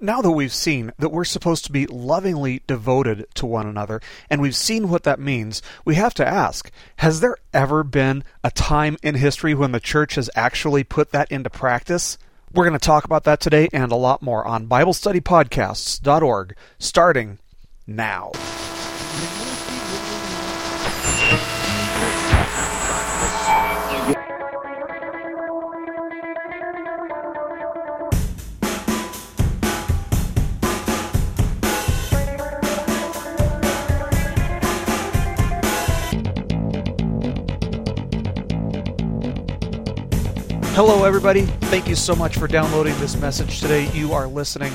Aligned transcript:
now 0.00 0.20
that 0.22 0.30
we've 0.30 0.52
seen 0.52 0.92
that 0.98 1.10
we're 1.10 1.24
supposed 1.24 1.64
to 1.66 1.72
be 1.72 1.86
lovingly 1.86 2.62
devoted 2.66 3.26
to 3.34 3.46
one 3.46 3.66
another, 3.66 4.00
and 4.28 4.40
we've 4.40 4.56
seen 4.56 4.88
what 4.88 5.02
that 5.04 5.20
means, 5.20 5.62
we 5.84 5.94
have 5.96 6.14
to 6.14 6.26
ask 6.26 6.70
Has 6.96 7.20
there 7.20 7.36
ever 7.52 7.82
been 7.82 8.24
a 8.42 8.50
time 8.50 8.96
in 9.02 9.16
history 9.16 9.54
when 9.54 9.72
the 9.72 9.80
church 9.80 10.14
has 10.14 10.30
actually 10.34 10.84
put 10.84 11.10
that 11.12 11.30
into 11.30 11.50
practice? 11.50 12.18
We're 12.52 12.64
going 12.64 12.78
to 12.78 12.84
talk 12.84 13.04
about 13.04 13.24
that 13.24 13.40
today 13.40 13.68
and 13.72 13.92
a 13.92 13.96
lot 13.96 14.22
more 14.22 14.44
on 14.44 14.66
BibleStudyPodcasts.org, 14.66 16.56
starting 16.78 17.38
now. 17.86 18.32
Hello, 40.74 41.04
everybody. 41.04 41.42
Thank 41.42 41.88
you 41.88 41.96
so 41.96 42.14
much 42.14 42.38
for 42.38 42.46
downloading 42.46 42.96
this 43.00 43.16
message 43.16 43.60
today. 43.60 43.90
You 43.90 44.12
are 44.12 44.28
listening 44.28 44.72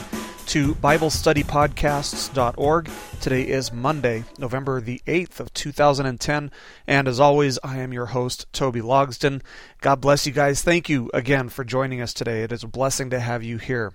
to 0.47 0.75
BibleStudyPodcasts.org. 0.75 2.89
Today 3.21 3.43
is 3.43 3.71
Monday, 3.71 4.25
November 4.37 4.81
the 4.81 5.01
8th 5.07 5.39
of 5.39 5.53
2010, 5.53 6.51
and 6.85 7.07
as 7.07 7.19
always, 7.19 7.57
I 7.63 7.79
am 7.79 7.93
your 7.93 8.07
host, 8.07 8.45
Toby 8.51 8.81
Logsden. 8.81 9.41
God 9.79 10.01
bless 10.01 10.27
you 10.27 10.33
guys. 10.33 10.61
Thank 10.61 10.89
you 10.89 11.09
again 11.13 11.47
for 11.47 11.63
joining 11.63 12.01
us 12.01 12.13
today. 12.13 12.43
It 12.43 12.51
is 12.51 12.63
a 12.63 12.67
blessing 12.67 13.09
to 13.11 13.19
have 13.19 13.41
you 13.41 13.57
here. 13.57 13.93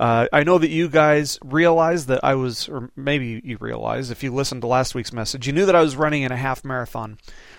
Uh, 0.00 0.26
I 0.32 0.42
know 0.42 0.58
that 0.58 0.70
you 0.70 0.88
guys 0.88 1.38
realized 1.44 2.08
that 2.08 2.24
I 2.24 2.34
was, 2.34 2.68
or 2.68 2.90
maybe 2.96 3.40
you 3.44 3.58
realize 3.60 4.10
if 4.10 4.24
you 4.24 4.34
listened 4.34 4.62
to 4.62 4.66
last 4.66 4.94
week's 4.94 5.12
message, 5.12 5.46
you 5.46 5.52
knew 5.52 5.66
that 5.66 5.76
I 5.76 5.82
was 5.82 5.94
running 5.94 6.22
in 6.22 6.32
a 6.32 6.36
half 6.36 6.64
marathon 6.64 7.18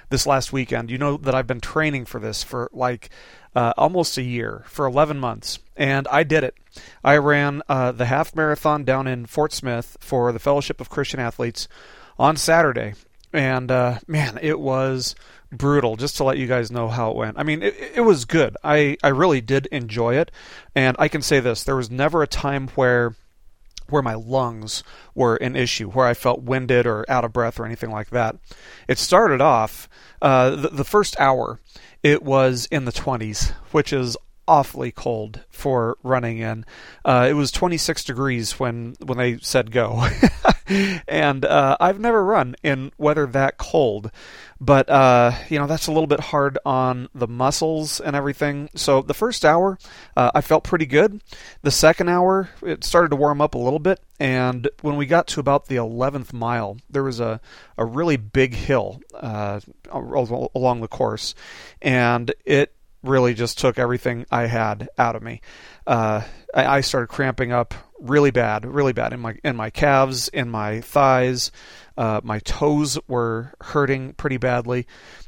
this 0.09 0.27
last 0.27 0.52
weekend. 0.52 0.92
You 0.92 0.97
know 0.97 1.16
that 1.17 1.33
I've 1.33 1.47
been 1.47 1.61
training 1.61 2.05
for 2.05 2.20
this 2.20 2.44
for 2.44 2.70
like 2.73 3.09
uh, 3.56 3.73
almost 3.78 4.17
a 4.17 4.22
year, 4.22 4.64
for 4.67 4.86
11 4.86 5.17
months, 5.17 5.59
and 5.75 6.08
I 6.09 6.23
did 6.23 6.44
it. 6.44 6.56
I 7.03 7.17
ran 7.17 7.61
uh, 7.70 7.92
the 7.94 8.06
half 8.06 8.36
marathon 8.36 8.84
down 8.84 9.08
in 9.08 9.25
Fort 9.25 9.53
Smith 9.53 9.98
for 10.00 10.31
the 10.31 10.39
Fellowship 10.39 10.81
of 10.81 10.89
Christian 10.89 11.20
Athletes 11.20 11.67
on 12.20 12.36
Saturday, 12.36 12.94
and 13.31 13.72
uh, 13.72 14.00
man, 14.08 14.38
it 14.42 14.59
was 14.59 15.16
brutal. 15.52 15.95
Just 15.95 16.17
to 16.17 16.23
let 16.23 16.38
you 16.38 16.48
guys 16.48 16.72
know 16.72 16.89
how 16.89 17.11
it 17.11 17.17
went. 17.17 17.39
I 17.39 17.44
mean, 17.44 17.64
it, 17.64 17.76
it 17.95 18.02
was 18.02 18.26
good. 18.26 18.58
I 18.64 18.98
I 19.02 19.09
really 19.09 19.42
did 19.42 19.67
enjoy 19.67 20.17
it, 20.17 20.31
and 20.76 20.95
I 21.00 21.08
can 21.08 21.22
say 21.22 21.39
this: 21.39 21.64
there 21.64 21.76
was 21.76 21.89
never 21.89 22.22
a 22.22 22.28
time 22.28 22.67
where 22.70 23.16
where 23.89 24.02
my 24.02 24.16
lungs 24.16 24.83
were 25.14 25.36
an 25.38 25.56
issue, 25.56 25.89
where 25.92 26.08
I 26.08 26.14
felt 26.14 26.42
winded 26.42 26.88
or 26.88 27.06
out 27.08 27.23
of 27.23 27.33
breath 27.33 27.59
or 27.59 27.66
anything 27.66 27.92
like 27.92 28.09
that. 28.09 28.36
It 28.88 28.98
started 28.98 29.42
off 29.42 29.88
uh, 30.22 30.52
the, 30.52 30.70
the 30.70 30.83
first 30.83 31.20
hour 31.20 31.59
it 32.06 32.22
was 32.22 32.67
in 32.70 32.86
the 32.86 32.92
20s, 32.92 33.52
which 33.72 33.92
is 33.92 34.16
awfully 34.48 34.92
cold 34.92 35.44
for 35.50 35.98
running 36.03 36.38
in. 36.38 36.64
Uh, 37.03 37.25
it 37.28 37.34
was 37.34 37.52
26 37.52 38.03
degrees 38.03 38.59
when 38.59 38.95
when 39.03 39.17
they 39.17 39.39
said 39.39 39.72
go, 39.72 40.08
and 41.08 41.44
uh, 41.44 41.76
I've 41.80 42.00
never 42.00 42.23
run 42.23 42.56
in 42.61 42.92
weather 43.00 43.26
that 43.26 43.58
cold. 43.58 44.11
But 44.59 44.89
uh, 44.89 45.34
you 45.50 45.59
know 45.59 45.67
that's 45.67 45.88
a 45.88 45.92
little 45.92 46.08
bit 46.08 46.20
hard 46.20 46.58
on 46.66 47.09
the 47.14 47.28
muscles 47.28 48.00
and 48.00 48.16
everything. 48.16 48.70
So 48.75 49.02
the 49.02 49.14
first 49.14 49.44
hour, 49.44 49.78
uh, 50.16 50.31
I 50.34 50.42
felt 50.42 50.64
pretty 50.64 50.86
good. 50.86 51.22
The 51.61 51.72
second 51.72 52.09
hour, 52.09 52.50
it 52.61 52.83
started 52.83 53.09
to 53.09 53.17
warm 53.17 53.42
up 53.42 53.56
a 53.56 53.59
little 53.59 53.80
bit, 53.80 54.00
and 54.20 54.70
when 54.81 54.95
we 54.95 55.08
got 55.08 55.28
to 55.28 55.42
about 55.42 55.66
the 55.66 55.76
11th 55.76 56.31
mile, 56.31 56.78
there 56.89 57.03
was 57.03 57.20
a 57.20 57.42
a 57.78 57.83
really 57.83 58.16
big 58.16 58.53
hill 58.53 59.02
uh, 59.14 59.59
along 59.92 60.82
the 60.82 60.88
course, 60.88 61.36
and 61.82 62.33
it 62.45 62.74
really 63.08 63.33
just 63.33 63.58
took 63.58 63.80
everything 63.80 64.26
I 64.32 64.48
had 64.48 64.89
out 64.98 65.16
of 65.16 65.23
me. 65.23 65.42
Uh, 65.88 66.21
I, 66.54 66.77
I, 66.77 66.82
started 66.82 67.08
cramping 67.08 67.52
up 67.52 67.73
really 67.99 68.32
bad, 68.32 68.66
really 68.66 68.93
bad 68.93 69.14
in 69.14 69.20
my 69.20 69.38
in 69.43 69.55
my 69.55 69.70
calves, 69.70 70.30
in 70.30 70.49
my 70.49 70.82
thighs. 70.82 71.52
Uh, 71.98 72.21
my 72.23 72.39
toes 72.39 72.98
were 73.08 73.54
hurting 73.61 74.14
pretty 74.14 74.38
badly, 74.38 74.88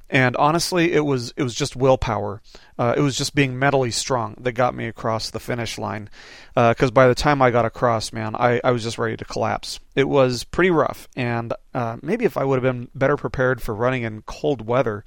and 0.09 0.35
honestly, 0.37 0.93
it 0.93 1.05
was 1.05 1.33
it 1.35 1.43
was 1.43 1.53
just 1.53 1.75
willpower. 1.75 2.41
Uh, 2.77 2.93
it 2.95 3.01
was 3.01 3.17
just 3.17 3.35
being 3.35 3.59
mentally 3.59 3.91
strong 3.91 4.35
that 4.39 4.53
got 4.53 4.73
me 4.73 4.87
across 4.87 5.29
the 5.29 5.39
finish 5.39 5.77
line. 5.77 6.09
Because 6.55 6.89
uh, 6.89 6.93
by 6.93 7.07
the 7.07 7.15
time 7.15 7.41
I 7.41 7.51
got 7.51 7.65
across, 7.65 8.13
man, 8.13 8.35
I, 8.35 8.61
I 8.63 8.71
was 8.71 8.83
just 8.83 8.97
ready 8.97 9.17
to 9.17 9.25
collapse. 9.25 9.79
It 9.95 10.07
was 10.07 10.43
pretty 10.43 10.71
rough, 10.71 11.07
and 11.15 11.53
uh, 11.73 11.97
maybe 12.01 12.25
if 12.25 12.37
I 12.37 12.45
would 12.45 12.61
have 12.61 12.75
been 12.75 12.89
better 12.95 13.17
prepared 13.17 13.61
for 13.61 13.75
running 13.75 14.03
in 14.03 14.21
cold 14.21 14.65
weather. 14.65 15.03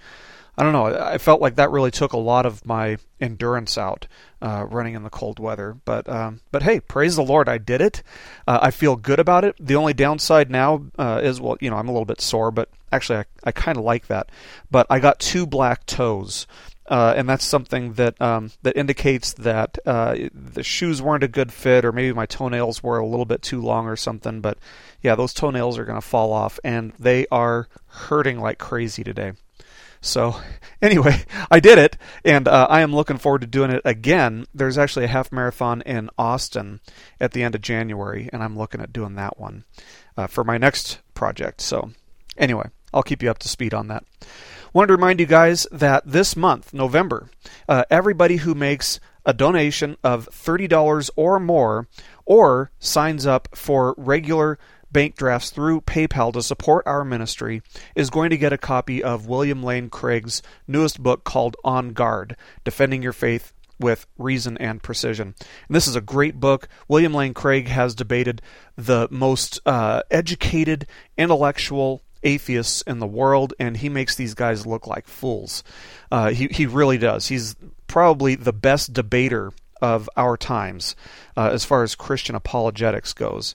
I 0.57 0.63
don't 0.63 0.73
know. 0.73 0.87
I 0.87 1.19
felt 1.19 1.41
like 1.41 1.57
that 1.57 1.71
really 1.71 1.91
took 1.91 2.13
a 2.13 2.19
lot 2.19 2.45
of 2.45 2.67
my 2.67 2.99
endurance 3.21 3.79
out 3.79 4.07
uh, 4.43 4.67
running 4.69 4.95
in 4.95 5.03
the 5.03 5.11
cold 5.11 5.39
weather. 5.39 5.77
But 5.85 6.09
um, 6.09 6.41
but 6.51 6.63
hey, 6.63 6.81
praise 6.81 7.17
the 7.17 7.23
Lord, 7.23 7.49
I 7.49 7.59
did 7.59 7.81
it. 7.81 8.03
Uh, 8.47 8.59
I 8.61 8.71
feel 8.71 8.97
good 8.97 9.21
about 9.21 9.45
it. 9.45 9.57
The 9.59 9.77
only 9.77 9.95
downside 9.95 10.51
now 10.51 10.87
uh, 10.99 11.21
is 11.23 11.41
well, 11.41 11.57
you 11.61 11.71
know, 11.71 11.77
I'm 11.77 11.89
a 11.89 11.93
little 11.93 12.05
bit 12.05 12.21
sore, 12.21 12.51
but 12.51 12.69
actually 12.93 13.21
I, 13.21 13.25
I 13.45 13.53
kind 13.53 13.79
of 13.79 13.85
like 13.85 14.09
that. 14.09 14.31
But 14.71 14.87
I 14.91 14.99
got 14.99 15.19
two 15.19 15.47
black 15.47 15.87
toes. 15.87 16.47
Uh, 16.87 17.15
and 17.17 17.29
that's 17.29 17.45
something 17.45 17.93
that 17.93 18.21
um, 18.21 18.51
that 18.63 18.77
indicates 18.77 19.33
that 19.35 19.79
uh, 19.87 20.17
the 20.35 20.65
shoes 20.65 21.01
weren't 21.01 21.23
a 21.23 21.29
good 21.29 21.53
fit, 21.53 21.85
or 21.85 21.93
maybe 21.93 22.13
my 22.13 22.27
toenails 22.27 22.83
were 22.83 22.99
a 22.99 23.07
little 23.07 23.25
bit 23.25 23.43
too 23.43 23.61
long, 23.61 23.87
or 23.87 23.95
something. 23.95 24.41
But 24.41 24.59
yeah, 25.01 25.15
those 25.15 25.33
toenails 25.33 25.79
are 25.79 25.85
going 25.85 26.01
to 26.01 26.07
fall 26.07 26.33
off, 26.33 26.59
and 26.65 26.93
they 26.99 27.29
are 27.31 27.69
hurting 27.87 28.41
like 28.41 28.59
crazy 28.59 29.05
today. 29.05 29.35
So, 30.01 30.37
anyway, 30.83 31.25
I 31.51 31.61
did 31.61 31.79
it, 31.79 31.97
and 32.25 32.49
uh, 32.49 32.67
I 32.69 32.81
am 32.81 32.95
looking 32.95 33.19
forward 33.19 33.43
to 33.43 33.47
doing 33.47 33.71
it 33.71 33.83
again. 33.85 34.47
There's 34.55 34.79
actually 34.79 35.05
a 35.05 35.09
half 35.09 35.33
marathon 35.33 35.83
in 35.83 36.11
Austin 36.19 36.81
at 37.21 37.33
the 37.33 37.43
end 37.43 37.55
of 37.55 37.61
January, 37.61 38.29
and 38.33 38.43
I'm 38.43 38.57
looking 38.57 38.81
at 38.81 38.93
doing 38.93 39.15
that 39.17 39.39
one 39.39 39.65
uh, 40.17 40.27
for 40.27 40.45
my 40.45 40.59
next 40.59 41.01
project. 41.15 41.61
So, 41.61 41.91
anyway, 42.37 42.71
I'll 42.93 43.03
keep 43.03 43.23
you 43.23 43.31
up 43.31 43.39
to 43.39 43.49
speed 43.49 43.75
on 43.75 43.89
that. 43.89 44.05
Wanted 44.73 44.89
to 44.89 44.95
remind 44.95 45.21
you 45.21 45.27
guys 45.27 45.67
that 45.73 46.05
this 46.07 46.37
month, 46.37 46.73
November, 46.73 47.29
uh, 47.69 47.85
everybody 47.91 48.37
who 48.37 48.55
makes 48.55 49.01
a 49.27 49.35
donation 49.35 49.97
of 50.03 50.29
$30 50.31 51.11
or 51.17 51.41
more 51.41 51.89
or 52.25 52.71
signs 52.79 53.27
up 53.27 53.49
for 53.55 53.95
regular 53.99 54.59
bank 54.93 55.17
drafts 55.17 55.51
through 55.51 55.83
PayPal 55.83 56.33
to 56.33 56.43
support 56.43 56.87
our 56.87 57.05
ministry 57.05 57.63
is 57.95 58.11
going 58.11 58.31
to 58.31 58.37
get 58.37 58.53
a 58.53 58.59
copy 58.59 59.03
of 59.03 59.27
William 59.27 59.63
Lane 59.63 59.91
Craig's 59.91 60.43
newest 60.67 61.03
book 61.03 61.25
called 61.25 61.57
On 61.65 61.93
Guard 61.93 62.37
Defending 62.65 63.03
Your 63.03 63.13
Faith 63.13 63.53
with 63.79 64.07
reason 64.19 64.59
and 64.59 64.83
precision. 64.83 65.35
And 65.69 65.75
this 65.75 65.89
is 65.89 65.97
a 65.97 66.01
great 66.01 66.39
book. 66.39 66.69
William 66.87 67.15
Lane 67.15 67.35
Craig 67.35 67.67
has 67.69 67.95
debated 67.95 68.43
the 68.77 69.09
most 69.11 69.61
uh, 69.65 70.03
educated, 70.11 70.87
intellectual 71.17 72.03
atheists 72.23 72.83
in 72.83 72.99
the 72.99 73.07
world, 73.07 73.55
and 73.59 73.79
he 73.79 73.89
makes 73.89 74.15
these 74.15 74.35
guys 74.35 74.67
look 74.67 74.87
like 74.87 75.09
fools. 75.09 75.65
Uh, 76.13 76.31
he 76.31 76.49
he 76.49 76.67
really 76.67 76.99
does. 76.99 77.29
He's 77.29 77.57
probably 77.87 78.35
the 78.35 78.53
best 78.53 78.93
debater 78.93 79.53
of 79.81 80.11
our 80.17 80.37
times 80.37 80.95
uh, 81.37 81.49
as 81.53 81.65
far 81.65 81.83
as 81.83 81.95
Christian 81.95 82.35
apologetics 82.35 83.15
goes. 83.15 83.55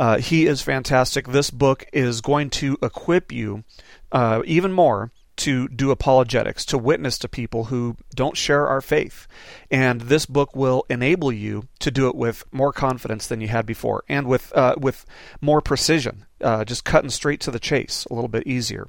Uh, 0.00 0.16
he 0.16 0.46
is 0.46 0.62
fantastic. 0.62 1.28
This 1.28 1.50
book 1.50 1.84
is 1.92 2.22
going 2.22 2.48
to 2.50 2.78
equip 2.80 3.30
you 3.30 3.64
uh, 4.10 4.40
even 4.46 4.72
more 4.72 5.12
to 5.36 5.68
do 5.68 5.90
apologetics, 5.90 6.64
to 6.64 6.78
witness 6.78 7.18
to 7.18 7.28
people 7.28 7.64
who 7.64 7.96
don't 8.14 8.34
share 8.34 8.66
our 8.66 8.80
faith. 8.80 9.28
And 9.70 10.00
this 10.00 10.24
book 10.24 10.56
will 10.56 10.86
enable 10.88 11.30
you 11.30 11.68
to 11.80 11.90
do 11.90 12.08
it 12.08 12.14
with 12.14 12.44
more 12.50 12.72
confidence 12.72 13.26
than 13.26 13.42
you 13.42 13.48
had 13.48 13.66
before 13.66 14.02
and 14.08 14.26
with, 14.26 14.50
uh, 14.56 14.76
with 14.78 15.04
more 15.42 15.60
precision, 15.60 16.24
uh, 16.40 16.64
just 16.64 16.86
cutting 16.86 17.10
straight 17.10 17.40
to 17.40 17.50
the 17.50 17.60
chase, 17.60 18.06
a 18.10 18.14
little 18.14 18.28
bit 18.28 18.46
easier. 18.46 18.88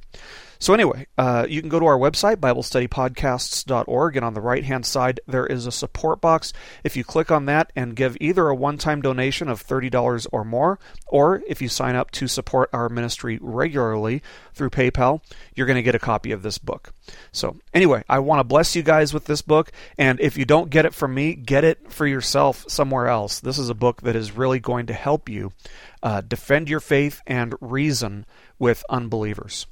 So, 0.62 0.76
anyway, 0.76 1.08
uh, 1.18 1.48
you 1.50 1.60
can 1.60 1.70
go 1.70 1.80
to 1.80 1.88
our 1.88 1.98
website, 1.98 2.36
BibleStudyPodcasts.org, 2.36 4.16
and 4.16 4.24
on 4.24 4.36
the 4.36 4.42
right 4.42 4.64
hand 4.64 4.86
side, 4.86 5.20
there 5.26 5.48
is 5.48 5.66
a 5.66 5.72
support 5.72 6.22
box. 6.22 6.54
If 6.84 6.96
you 6.96 7.04
click 7.04 7.32
on 7.32 7.46
that 7.46 7.74
and 7.76 7.96
give 7.96 8.16
either 8.22 8.48
a 8.48 8.54
one 8.54 8.78
time 8.78 9.02
donation 9.02 9.50
of 9.50 9.66
$30 9.66 10.28
or 10.32 10.46
more, 10.46 10.78
or 11.08 11.42
if 11.48 11.64
you 11.64 11.68
sign 11.68 11.96
up 11.96 12.12
to 12.12 12.28
support 12.28 12.70
our 12.74 12.90
ministry 12.90 13.40
regularly 13.42 14.22
through 14.54 14.70
PayPal, 14.70 15.24
you're 15.56 15.66
going 15.66 15.78
to 15.78 15.82
get 15.82 15.96
a 15.96 16.00
copy 16.00 16.32
of 16.32 16.44
this 16.44 16.60
book. 16.60 16.94
So, 17.32 17.58
anyway, 17.74 18.04
I 18.08 18.20
want 18.20 18.40
to 18.40 18.44
bless 18.44 18.76
you 18.76 18.84
guys 18.84 19.16
with 19.16 19.26
this 19.26 19.42
book, 19.42 19.72
and 19.98 20.20
if 20.20 20.38
you 20.38 20.46
don't 20.46 20.70
get 20.70 20.86
it 20.86 20.94
from 20.94 21.16
me, 21.16 21.34
get 21.34 21.64
it 21.64 21.92
for 21.92 22.06
yourself 22.06 22.66
somewhere 22.68 23.08
else. 23.08 23.40
This 23.40 23.58
is 23.58 23.70
a 23.70 23.74
book 23.74 24.04
that 24.04 24.16
is 24.16 24.38
really 24.38 24.60
going 24.60 24.86
to 24.86 24.94
help 24.94 25.28
you 25.28 25.54
uh, 26.04 26.22
defend 26.22 26.70
your 26.70 26.82
faith 26.82 27.20
and 27.26 27.56
reason 27.62 28.28
with 28.60 28.84
unbelievers. 28.92 29.66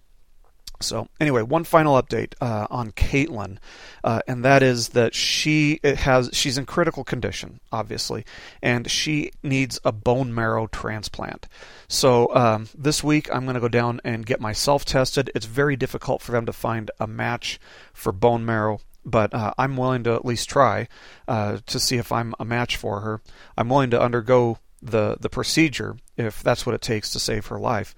So 0.82 1.08
anyway, 1.20 1.42
one 1.42 1.64
final 1.64 2.02
update 2.02 2.34
uh, 2.40 2.68
on 2.70 2.92
Caitlin, 2.92 3.58
uh, 4.04 4.22
and 4.28 4.46
that 4.46 4.64
is 4.64 4.90
that 4.90 5.14
she 5.14 5.80
has 5.84 6.30
she's 6.34 6.58
in 6.58 6.66
critical 6.66 7.04
condition, 7.04 7.60
obviously, 7.72 8.26
and 8.62 8.90
she 8.90 9.32
needs 9.44 9.80
a 9.84 9.92
bone 9.92 10.34
marrow 10.34 10.68
transplant. 10.68 11.48
So 11.88 12.34
um, 12.36 12.70
this 12.78 13.04
week 13.04 13.34
I'm 13.34 13.44
going 13.44 13.56
to 13.56 13.60
go 13.60 13.68
down 13.68 14.00
and 14.04 14.26
get 14.26 14.40
myself 14.40 14.86
tested. 14.86 15.30
It's 15.36 15.46
very 15.46 15.76
difficult 15.76 16.22
for 16.22 16.32
them 16.32 16.46
to 16.46 16.54
find 16.54 16.92
a 17.00 17.08
match 17.08 17.60
for 17.94 18.12
bone 18.12 18.46
marrow, 18.46 18.80
but 19.04 19.34
uh, 19.34 19.54
I'm 19.58 19.76
willing 19.76 20.04
to 20.04 20.14
at 20.14 20.26
least 20.26 20.50
try 20.50 20.88
uh, 21.28 21.58
to 21.66 21.80
see 21.80 21.98
if 21.98 22.12
I'm 22.12 22.34
a 22.40 22.46
match 22.46 22.78
for 22.78 23.02
her. 23.02 23.22
I'm 23.58 23.70
willing 23.70 23.90
to 23.92 24.02
undergo 24.02 24.60
the 24.82 25.18
the 25.20 25.30
procedure 25.30 25.98
if 26.16 26.42
that's 26.42 26.66
what 26.66 26.74
it 26.74 26.82
takes 26.82 27.12
to 27.12 27.20
save 27.20 27.48
her 27.48 27.60
life. 27.60 27.94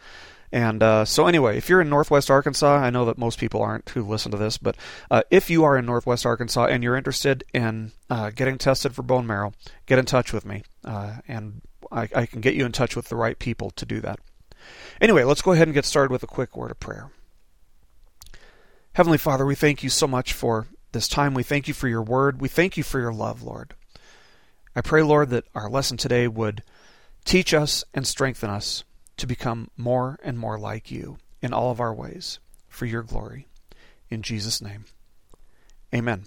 And 0.51 0.83
uh, 0.83 1.05
so, 1.05 1.27
anyway, 1.27 1.57
if 1.57 1.69
you're 1.69 1.81
in 1.81 1.89
Northwest 1.89 2.29
Arkansas, 2.29 2.75
I 2.75 2.89
know 2.89 3.05
that 3.05 3.17
most 3.17 3.39
people 3.39 3.61
aren't 3.61 3.87
who 3.89 4.03
listen 4.03 4.31
to 4.31 4.37
this, 4.37 4.57
but 4.57 4.75
uh, 5.09 5.23
if 5.31 5.49
you 5.49 5.63
are 5.63 5.77
in 5.77 5.85
Northwest 5.85 6.25
Arkansas 6.25 6.65
and 6.65 6.83
you're 6.83 6.97
interested 6.97 7.43
in 7.53 7.93
uh, 8.09 8.31
getting 8.31 8.57
tested 8.57 8.93
for 8.93 9.01
bone 9.01 9.25
marrow, 9.25 9.53
get 9.85 9.97
in 9.97 10.05
touch 10.05 10.33
with 10.33 10.45
me, 10.45 10.63
uh, 10.83 11.15
and 11.27 11.61
I, 11.89 12.09
I 12.13 12.25
can 12.25 12.41
get 12.41 12.55
you 12.55 12.65
in 12.65 12.73
touch 12.73 12.95
with 12.95 13.07
the 13.07 13.15
right 13.15 13.39
people 13.39 13.71
to 13.71 13.85
do 13.85 14.01
that. 14.01 14.19
Anyway, 14.99 15.23
let's 15.23 15.41
go 15.41 15.53
ahead 15.53 15.67
and 15.67 15.73
get 15.73 15.85
started 15.85 16.11
with 16.11 16.23
a 16.23 16.27
quick 16.27 16.55
word 16.55 16.71
of 16.71 16.79
prayer. 16.79 17.11
Heavenly 18.93 19.17
Father, 19.17 19.45
we 19.45 19.55
thank 19.55 19.83
you 19.83 19.89
so 19.89 20.05
much 20.05 20.33
for 20.33 20.67
this 20.91 21.07
time. 21.07 21.33
We 21.33 21.43
thank 21.43 21.69
you 21.69 21.73
for 21.73 21.87
your 21.87 22.01
word. 22.01 22.41
We 22.41 22.49
thank 22.49 22.75
you 22.75 22.83
for 22.83 22.99
your 22.99 23.13
love, 23.13 23.41
Lord. 23.41 23.73
I 24.75 24.81
pray, 24.81 25.01
Lord, 25.01 25.29
that 25.29 25.45
our 25.55 25.69
lesson 25.69 25.95
today 25.95 26.27
would 26.27 26.61
teach 27.23 27.53
us 27.53 27.85
and 27.93 28.05
strengthen 28.05 28.49
us 28.49 28.83
to 29.21 29.27
become 29.27 29.69
more 29.77 30.17
and 30.23 30.37
more 30.37 30.57
like 30.57 30.89
you 30.89 31.17
in 31.43 31.53
all 31.53 31.69
of 31.69 31.79
our 31.79 31.93
ways 31.93 32.39
for 32.67 32.87
your 32.87 33.03
glory. 33.03 33.47
In 34.09 34.23
Jesus' 34.23 34.61
name, 34.61 34.85
amen. 35.93 36.23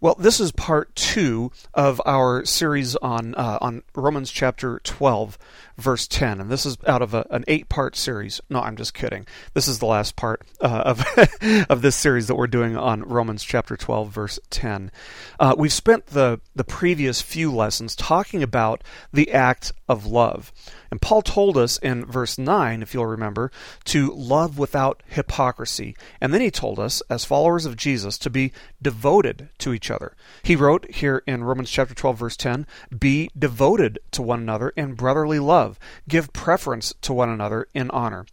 Well, 0.00 0.16
this 0.18 0.40
is 0.40 0.50
part 0.50 0.96
two 0.96 1.52
of 1.74 2.00
our 2.06 2.44
series 2.44 2.96
on 2.96 3.34
uh, 3.36 3.58
on 3.60 3.82
Romans 3.94 4.30
chapter 4.32 4.80
twelve, 4.82 5.38
verse 5.82 6.06
ten, 6.06 6.40
and 6.40 6.50
this 6.50 6.64
is 6.64 6.78
out 6.86 7.02
of 7.02 7.12
a, 7.14 7.26
an 7.30 7.44
eight 7.48 7.68
part 7.68 7.96
series. 7.96 8.40
No, 8.48 8.60
I'm 8.60 8.76
just 8.76 8.94
kidding. 8.94 9.26
This 9.54 9.68
is 9.68 9.78
the 9.78 9.86
last 9.86 10.16
part 10.16 10.42
uh, 10.60 10.94
of 10.96 11.66
of 11.68 11.82
this 11.82 11.96
series 11.96 12.28
that 12.28 12.36
we're 12.36 12.46
doing 12.46 12.76
on 12.76 13.02
Romans 13.02 13.44
chapter 13.44 13.76
twelve, 13.76 14.10
verse 14.10 14.38
ten. 14.50 14.90
Uh, 15.38 15.54
we've 15.58 15.72
spent 15.72 16.06
the 16.06 16.40
the 16.54 16.64
previous 16.64 17.20
few 17.20 17.52
lessons 17.52 17.94
talking 17.96 18.42
about 18.42 18.82
the 19.12 19.32
act 19.32 19.72
of 19.88 20.06
love. 20.06 20.52
And 20.92 21.00
Paul 21.00 21.22
told 21.22 21.56
us 21.56 21.78
in 21.78 22.04
verse 22.04 22.36
9, 22.36 22.82
if 22.82 22.92
you'll 22.92 23.06
remember, 23.06 23.50
to 23.86 24.12
love 24.12 24.58
without 24.58 25.02
hypocrisy. 25.06 25.96
And 26.20 26.34
then 26.34 26.42
he 26.42 26.50
told 26.50 26.78
us, 26.78 27.02
as 27.08 27.24
followers 27.24 27.64
of 27.64 27.76
Jesus, 27.76 28.18
to 28.18 28.28
be 28.28 28.52
devoted 28.82 29.48
to 29.60 29.72
each 29.72 29.90
other. 29.90 30.14
He 30.42 30.54
wrote 30.54 30.90
here 30.90 31.22
in 31.26 31.44
Romans 31.44 31.70
chapter 31.70 31.94
12, 31.94 32.18
verse 32.18 32.36
10, 32.36 32.66
Be 32.98 33.30
devoted 33.38 34.00
to 34.10 34.20
one 34.20 34.40
another 34.40 34.68
in 34.76 34.92
brotherly 34.92 35.38
love, 35.72 35.78
give 36.08 36.32
preference 36.32 36.94
to 37.02 37.12
one 37.12 37.28
another 37.28 37.66
in 37.74 37.90
honor. 37.90 38.26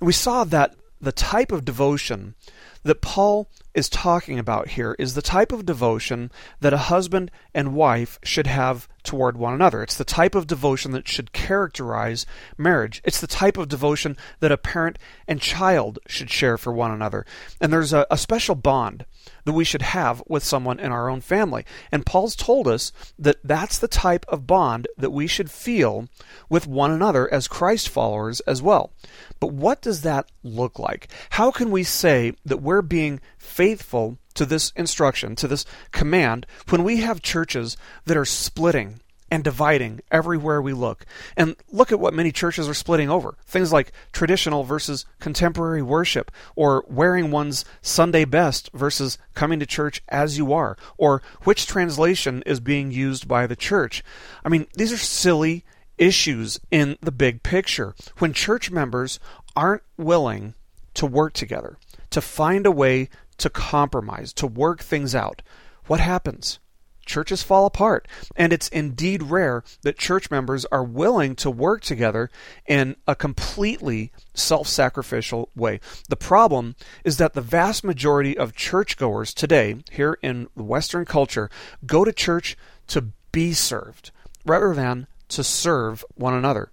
We 0.00 0.12
saw 0.12 0.44
that 0.44 0.74
the 1.00 1.12
type 1.12 1.52
of 1.52 1.64
devotion 1.64 2.34
that 2.82 3.00
Paul 3.00 3.48
is 3.76 3.90
talking 3.90 4.38
about 4.38 4.68
here 4.68 4.96
is 4.98 5.14
the 5.14 5.22
type 5.22 5.52
of 5.52 5.66
devotion 5.66 6.32
that 6.60 6.72
a 6.72 6.78
husband 6.78 7.30
and 7.54 7.74
wife 7.74 8.18
should 8.24 8.46
have 8.46 8.88
toward 9.06 9.36
one 9.36 9.52
another. 9.52 9.82
It's 9.82 9.98
the 9.98 10.04
type 10.04 10.34
of 10.34 10.46
devotion 10.46 10.92
that 10.92 11.06
should 11.06 11.32
characterize 11.32 12.24
marriage. 12.58 13.02
It's 13.04 13.20
the 13.20 13.26
type 13.26 13.56
of 13.56 13.68
devotion 13.68 14.16
that 14.40 14.50
a 14.50 14.56
parent 14.56 14.98
and 15.28 15.40
child 15.40 15.98
should 16.06 16.30
share 16.30 16.56
for 16.56 16.72
one 16.72 16.90
another. 16.90 17.24
And 17.60 17.70
there's 17.72 17.92
a, 17.92 18.06
a 18.10 18.16
special 18.16 18.54
bond 18.54 19.04
that 19.44 19.52
we 19.52 19.64
should 19.64 19.82
have 19.82 20.22
with 20.26 20.42
someone 20.42 20.80
in 20.80 20.90
our 20.90 21.08
own 21.08 21.20
family. 21.20 21.64
And 21.92 22.04
Paul's 22.04 22.34
told 22.34 22.66
us 22.66 22.92
that 23.18 23.36
that's 23.44 23.78
the 23.78 23.88
type 23.88 24.26
of 24.28 24.46
bond 24.46 24.88
that 24.96 25.10
we 25.10 25.26
should 25.26 25.50
feel 25.50 26.08
with 26.48 26.66
one 26.66 26.90
another 26.90 27.32
as 27.32 27.46
Christ 27.48 27.88
followers 27.88 28.40
as 28.40 28.60
well. 28.60 28.90
But 29.38 29.52
what 29.52 29.82
does 29.82 30.02
that 30.02 30.30
look 30.42 30.78
like? 30.78 31.08
How 31.30 31.50
can 31.50 31.70
we 31.70 31.84
say 31.84 32.34
that 32.44 32.62
we're 32.62 32.82
being 32.82 33.20
faithful 33.46 34.18
to 34.34 34.44
this 34.44 34.72
instruction, 34.76 35.36
to 35.36 35.48
this 35.48 35.64
command, 35.92 36.46
when 36.68 36.84
we 36.84 36.98
have 36.98 37.22
churches 37.22 37.76
that 38.04 38.16
are 38.16 38.24
splitting 38.24 39.00
and 39.30 39.42
dividing 39.42 40.00
everywhere 40.12 40.62
we 40.62 40.72
look. 40.72 41.04
And 41.36 41.56
look 41.72 41.90
at 41.90 41.98
what 41.98 42.14
many 42.14 42.30
churches 42.30 42.68
are 42.68 42.74
splitting 42.74 43.10
over. 43.10 43.36
Things 43.44 43.72
like 43.72 43.92
traditional 44.12 44.62
versus 44.62 45.04
contemporary 45.18 45.82
worship, 45.82 46.30
or 46.54 46.84
wearing 46.88 47.30
one's 47.30 47.64
Sunday 47.82 48.24
best 48.24 48.70
versus 48.72 49.18
coming 49.34 49.58
to 49.58 49.66
church 49.66 50.02
as 50.08 50.38
you 50.38 50.52
are, 50.52 50.76
or 50.96 51.22
which 51.42 51.66
translation 51.66 52.42
is 52.46 52.60
being 52.60 52.92
used 52.92 53.26
by 53.26 53.46
the 53.46 53.56
church. 53.56 54.04
I 54.44 54.48
mean, 54.48 54.66
these 54.74 54.92
are 54.92 54.98
silly 54.98 55.64
issues 55.98 56.60
in 56.70 56.96
the 57.00 57.12
big 57.12 57.42
picture. 57.42 57.94
When 58.18 58.32
church 58.32 58.70
members 58.70 59.18
aren't 59.56 59.82
willing 59.96 60.54
to 60.94 61.06
work 61.06 61.32
together, 61.32 61.78
to 62.10 62.20
find 62.20 62.64
a 62.64 62.70
way 62.70 63.08
to 63.38 63.50
compromise, 63.50 64.32
to 64.34 64.46
work 64.46 64.82
things 64.82 65.14
out, 65.14 65.42
what 65.86 66.00
happens? 66.00 66.58
churches 67.06 67.42
fall 67.42 67.64
apart. 67.64 68.06
And 68.34 68.52
it's 68.52 68.68
indeed 68.68 69.22
rare 69.22 69.64
that 69.82 69.96
church 69.96 70.30
members 70.30 70.66
are 70.66 70.84
willing 70.84 71.34
to 71.36 71.50
work 71.50 71.80
together 71.82 72.28
in 72.66 72.96
a 73.06 73.14
completely 73.14 74.12
self 74.34 74.68
sacrificial 74.68 75.48
way. 75.56 75.80
The 76.08 76.16
problem 76.16 76.74
is 77.04 77.16
that 77.16 77.32
the 77.32 77.40
vast 77.40 77.84
majority 77.84 78.36
of 78.36 78.54
churchgoers 78.54 79.32
today, 79.32 79.76
here 79.90 80.18
in 80.20 80.48
Western 80.54 81.06
culture, 81.06 81.48
go 81.86 82.04
to 82.04 82.12
church 82.12 82.56
to 82.88 83.06
be 83.32 83.54
served 83.54 84.10
rather 84.44 84.74
than 84.74 85.06
to 85.28 85.42
serve 85.42 86.04
one 86.14 86.34
another. 86.34 86.70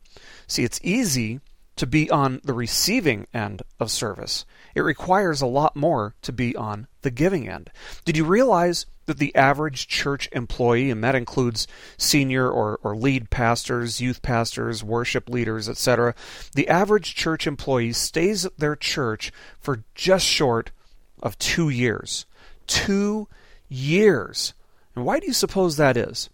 See, 0.47 0.63
it's 0.63 0.79
easy 0.83 1.39
to 1.75 1.87
be 1.87 2.09
on 2.09 2.39
the 2.43 2.53
receiving 2.53 3.27
end 3.33 3.63
of 3.79 3.91
service. 3.91 4.45
It 4.75 4.81
requires 4.81 5.41
a 5.41 5.47
lot 5.47 5.75
more 5.75 6.15
to 6.21 6.31
be 6.31 6.55
on 6.55 6.87
the 7.01 7.11
giving 7.11 7.49
end. 7.49 7.69
Did 8.05 8.17
you 8.17 8.25
realize 8.25 8.85
that 9.05 9.17
the 9.17 9.35
average 9.35 9.87
church 9.87 10.29
employee, 10.31 10.89
and 10.89 11.03
that 11.03 11.15
includes 11.15 11.67
senior 11.97 12.49
or, 12.49 12.79
or 12.83 12.95
lead 12.95 13.29
pastors, 13.29 13.99
youth 13.99 14.21
pastors, 14.21 14.83
worship 14.83 15.29
leaders, 15.29 15.67
etc., 15.67 16.15
the 16.55 16.69
average 16.69 17.15
church 17.15 17.45
employee 17.45 17.93
stays 17.93 18.45
at 18.45 18.57
their 18.57 18.75
church 18.75 19.31
for 19.59 19.83
just 19.95 20.25
short 20.25 20.71
of 21.21 21.37
two 21.37 21.69
years. 21.69 22.25
Two 22.65 23.27
years. 23.67 24.53
And 24.95 25.05
why 25.05 25.19
do 25.19 25.27
you 25.27 25.33
suppose 25.33 25.77
that 25.77 25.97
is? 25.97 26.29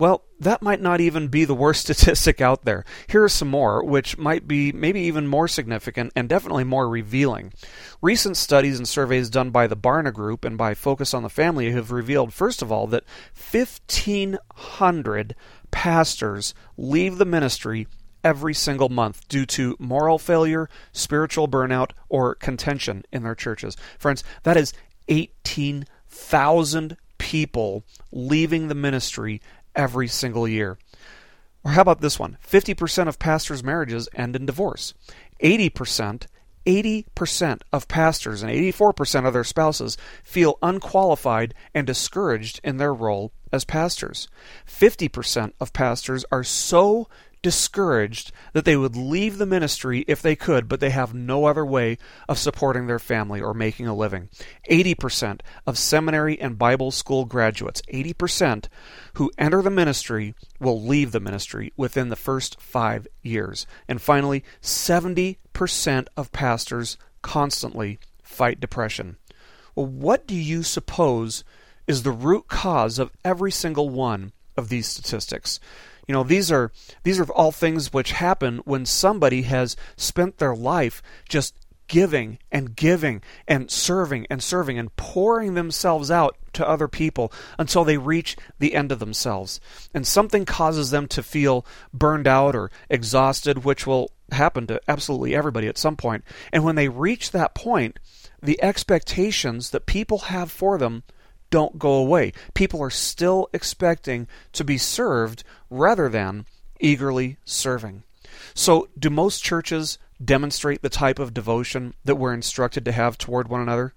Well, 0.00 0.24
that 0.40 0.62
might 0.62 0.80
not 0.80 1.02
even 1.02 1.28
be 1.28 1.44
the 1.44 1.54
worst 1.54 1.82
statistic 1.84 2.40
out 2.40 2.64
there. 2.64 2.86
Here 3.06 3.22
are 3.22 3.28
some 3.28 3.48
more, 3.48 3.84
which 3.84 4.16
might 4.16 4.48
be 4.48 4.72
maybe 4.72 5.00
even 5.00 5.26
more 5.26 5.46
significant 5.46 6.12
and 6.16 6.26
definitely 6.26 6.64
more 6.64 6.88
revealing. 6.88 7.52
Recent 8.00 8.38
studies 8.38 8.78
and 8.78 8.88
surveys 8.88 9.28
done 9.28 9.50
by 9.50 9.66
the 9.66 9.76
Barna 9.76 10.12
Group 10.12 10.44
and 10.44 10.56
by 10.56 10.72
Focus 10.72 11.12
on 11.12 11.22
the 11.22 11.28
Family 11.28 11.70
have 11.72 11.92
revealed, 11.92 12.32
first 12.32 12.62
of 12.62 12.72
all, 12.72 12.86
that 12.86 13.04
1,500 13.52 15.36
pastors 15.70 16.54
leave 16.78 17.18
the 17.18 17.26
ministry 17.26 17.86
every 18.24 18.54
single 18.54 18.88
month 18.88 19.28
due 19.28 19.44
to 19.44 19.76
moral 19.78 20.18
failure, 20.18 20.70
spiritual 20.92 21.46
burnout, 21.46 21.90
or 22.08 22.34
contention 22.34 23.04
in 23.12 23.22
their 23.22 23.34
churches. 23.34 23.76
Friends, 23.98 24.24
that 24.44 24.56
is 24.56 24.72
18,000 25.08 26.96
people 27.18 27.84
leaving 28.12 28.68
the 28.68 28.74
ministry 28.74 29.42
every 29.74 30.08
single 30.08 30.46
year. 30.46 30.78
Or 31.64 31.72
how 31.72 31.82
about 31.82 32.00
this 32.00 32.18
one? 32.18 32.38
50% 32.46 33.08
of 33.08 33.18
pastors' 33.18 33.62
marriages 33.62 34.08
end 34.14 34.34
in 34.34 34.46
divorce. 34.46 34.94
80%, 35.42 36.26
80% 36.66 37.62
of 37.72 37.88
pastors 37.88 38.42
and 38.42 38.52
84% 38.52 39.26
of 39.26 39.32
their 39.32 39.44
spouses 39.44 39.96
feel 40.24 40.58
unqualified 40.62 41.54
and 41.74 41.86
discouraged 41.86 42.60
in 42.62 42.76
their 42.76 42.94
role 42.94 43.32
as 43.52 43.64
pastors. 43.64 44.28
50% 44.66 45.52
of 45.60 45.72
pastors 45.72 46.24
are 46.30 46.44
so 46.44 47.08
discouraged 47.42 48.32
that 48.52 48.64
they 48.64 48.76
would 48.76 48.96
leave 48.96 49.38
the 49.38 49.46
ministry 49.46 50.04
if 50.06 50.20
they 50.20 50.36
could, 50.36 50.68
but 50.68 50.80
they 50.80 50.90
have 50.90 51.14
no 51.14 51.46
other 51.46 51.64
way 51.64 51.98
of 52.28 52.38
supporting 52.38 52.86
their 52.86 52.98
family 52.98 53.40
or 53.40 53.54
making 53.54 53.86
a 53.86 53.94
living. 53.94 54.28
80% 54.70 55.40
of 55.66 55.78
seminary 55.78 56.40
and 56.40 56.58
Bible 56.58 56.90
school 56.90 57.24
graduates, 57.24 57.82
80% 57.92 58.66
who 59.14 59.30
enter 59.38 59.62
the 59.62 59.70
ministry 59.70 60.34
will 60.58 60.82
leave 60.82 61.12
the 61.12 61.20
ministry 61.20 61.72
within 61.76 62.08
the 62.08 62.16
first 62.16 62.60
five 62.60 63.06
years. 63.22 63.66
And 63.88 64.00
finally, 64.00 64.44
70% 64.62 66.06
of 66.16 66.32
pastors 66.32 66.98
constantly 67.22 67.98
fight 68.22 68.60
depression. 68.60 69.16
Well, 69.74 69.86
what 69.86 70.26
do 70.26 70.34
you 70.34 70.62
suppose 70.62 71.44
is 71.86 72.02
the 72.02 72.12
root 72.12 72.48
cause 72.48 72.98
of 72.98 73.10
every 73.24 73.50
single 73.50 73.88
one 73.88 74.32
of 74.56 74.68
these 74.68 74.86
statistics? 74.86 75.58
You 76.10 76.14
know, 76.14 76.24
these 76.24 76.50
are 76.50 76.72
these 77.04 77.20
are 77.20 77.30
all 77.30 77.52
things 77.52 77.92
which 77.92 78.10
happen 78.10 78.62
when 78.64 78.84
somebody 78.84 79.42
has 79.42 79.76
spent 79.96 80.38
their 80.38 80.56
life 80.56 81.04
just 81.28 81.54
giving 81.86 82.40
and 82.50 82.74
giving 82.74 83.22
and 83.46 83.70
serving 83.70 84.26
and 84.28 84.42
serving 84.42 84.76
and 84.76 84.96
pouring 84.96 85.54
themselves 85.54 86.10
out 86.10 86.36
to 86.54 86.68
other 86.68 86.88
people 86.88 87.32
until 87.60 87.84
they 87.84 87.96
reach 87.96 88.36
the 88.58 88.74
end 88.74 88.90
of 88.90 88.98
themselves. 88.98 89.60
And 89.94 90.04
something 90.04 90.44
causes 90.44 90.90
them 90.90 91.06
to 91.06 91.22
feel 91.22 91.64
burned 91.94 92.26
out 92.26 92.56
or 92.56 92.72
exhausted, 92.88 93.62
which 93.62 93.86
will 93.86 94.10
happen 94.32 94.66
to 94.66 94.80
absolutely 94.88 95.36
everybody 95.36 95.68
at 95.68 95.78
some 95.78 95.94
point. 95.94 96.24
And 96.52 96.64
when 96.64 96.74
they 96.74 96.88
reach 96.88 97.30
that 97.30 97.54
point, 97.54 98.00
the 98.42 98.60
expectations 98.64 99.70
that 99.70 99.86
people 99.86 100.18
have 100.18 100.50
for 100.50 100.76
them 100.76 101.04
don't 101.50 101.78
go 101.78 101.94
away. 101.94 102.32
People 102.54 102.80
are 102.82 102.90
still 102.90 103.48
expecting 103.52 104.26
to 104.52 104.64
be 104.64 104.78
served 104.78 105.44
rather 105.68 106.08
than 106.08 106.46
eagerly 106.80 107.36
serving. 107.44 108.02
So, 108.54 108.88
do 108.98 109.10
most 109.10 109.42
churches 109.42 109.98
demonstrate 110.22 110.82
the 110.82 110.88
type 110.88 111.18
of 111.18 111.34
devotion 111.34 111.94
that 112.04 112.16
we're 112.16 112.34
instructed 112.34 112.84
to 112.84 112.92
have 112.92 113.18
toward 113.18 113.48
one 113.48 113.60
another? 113.60 113.94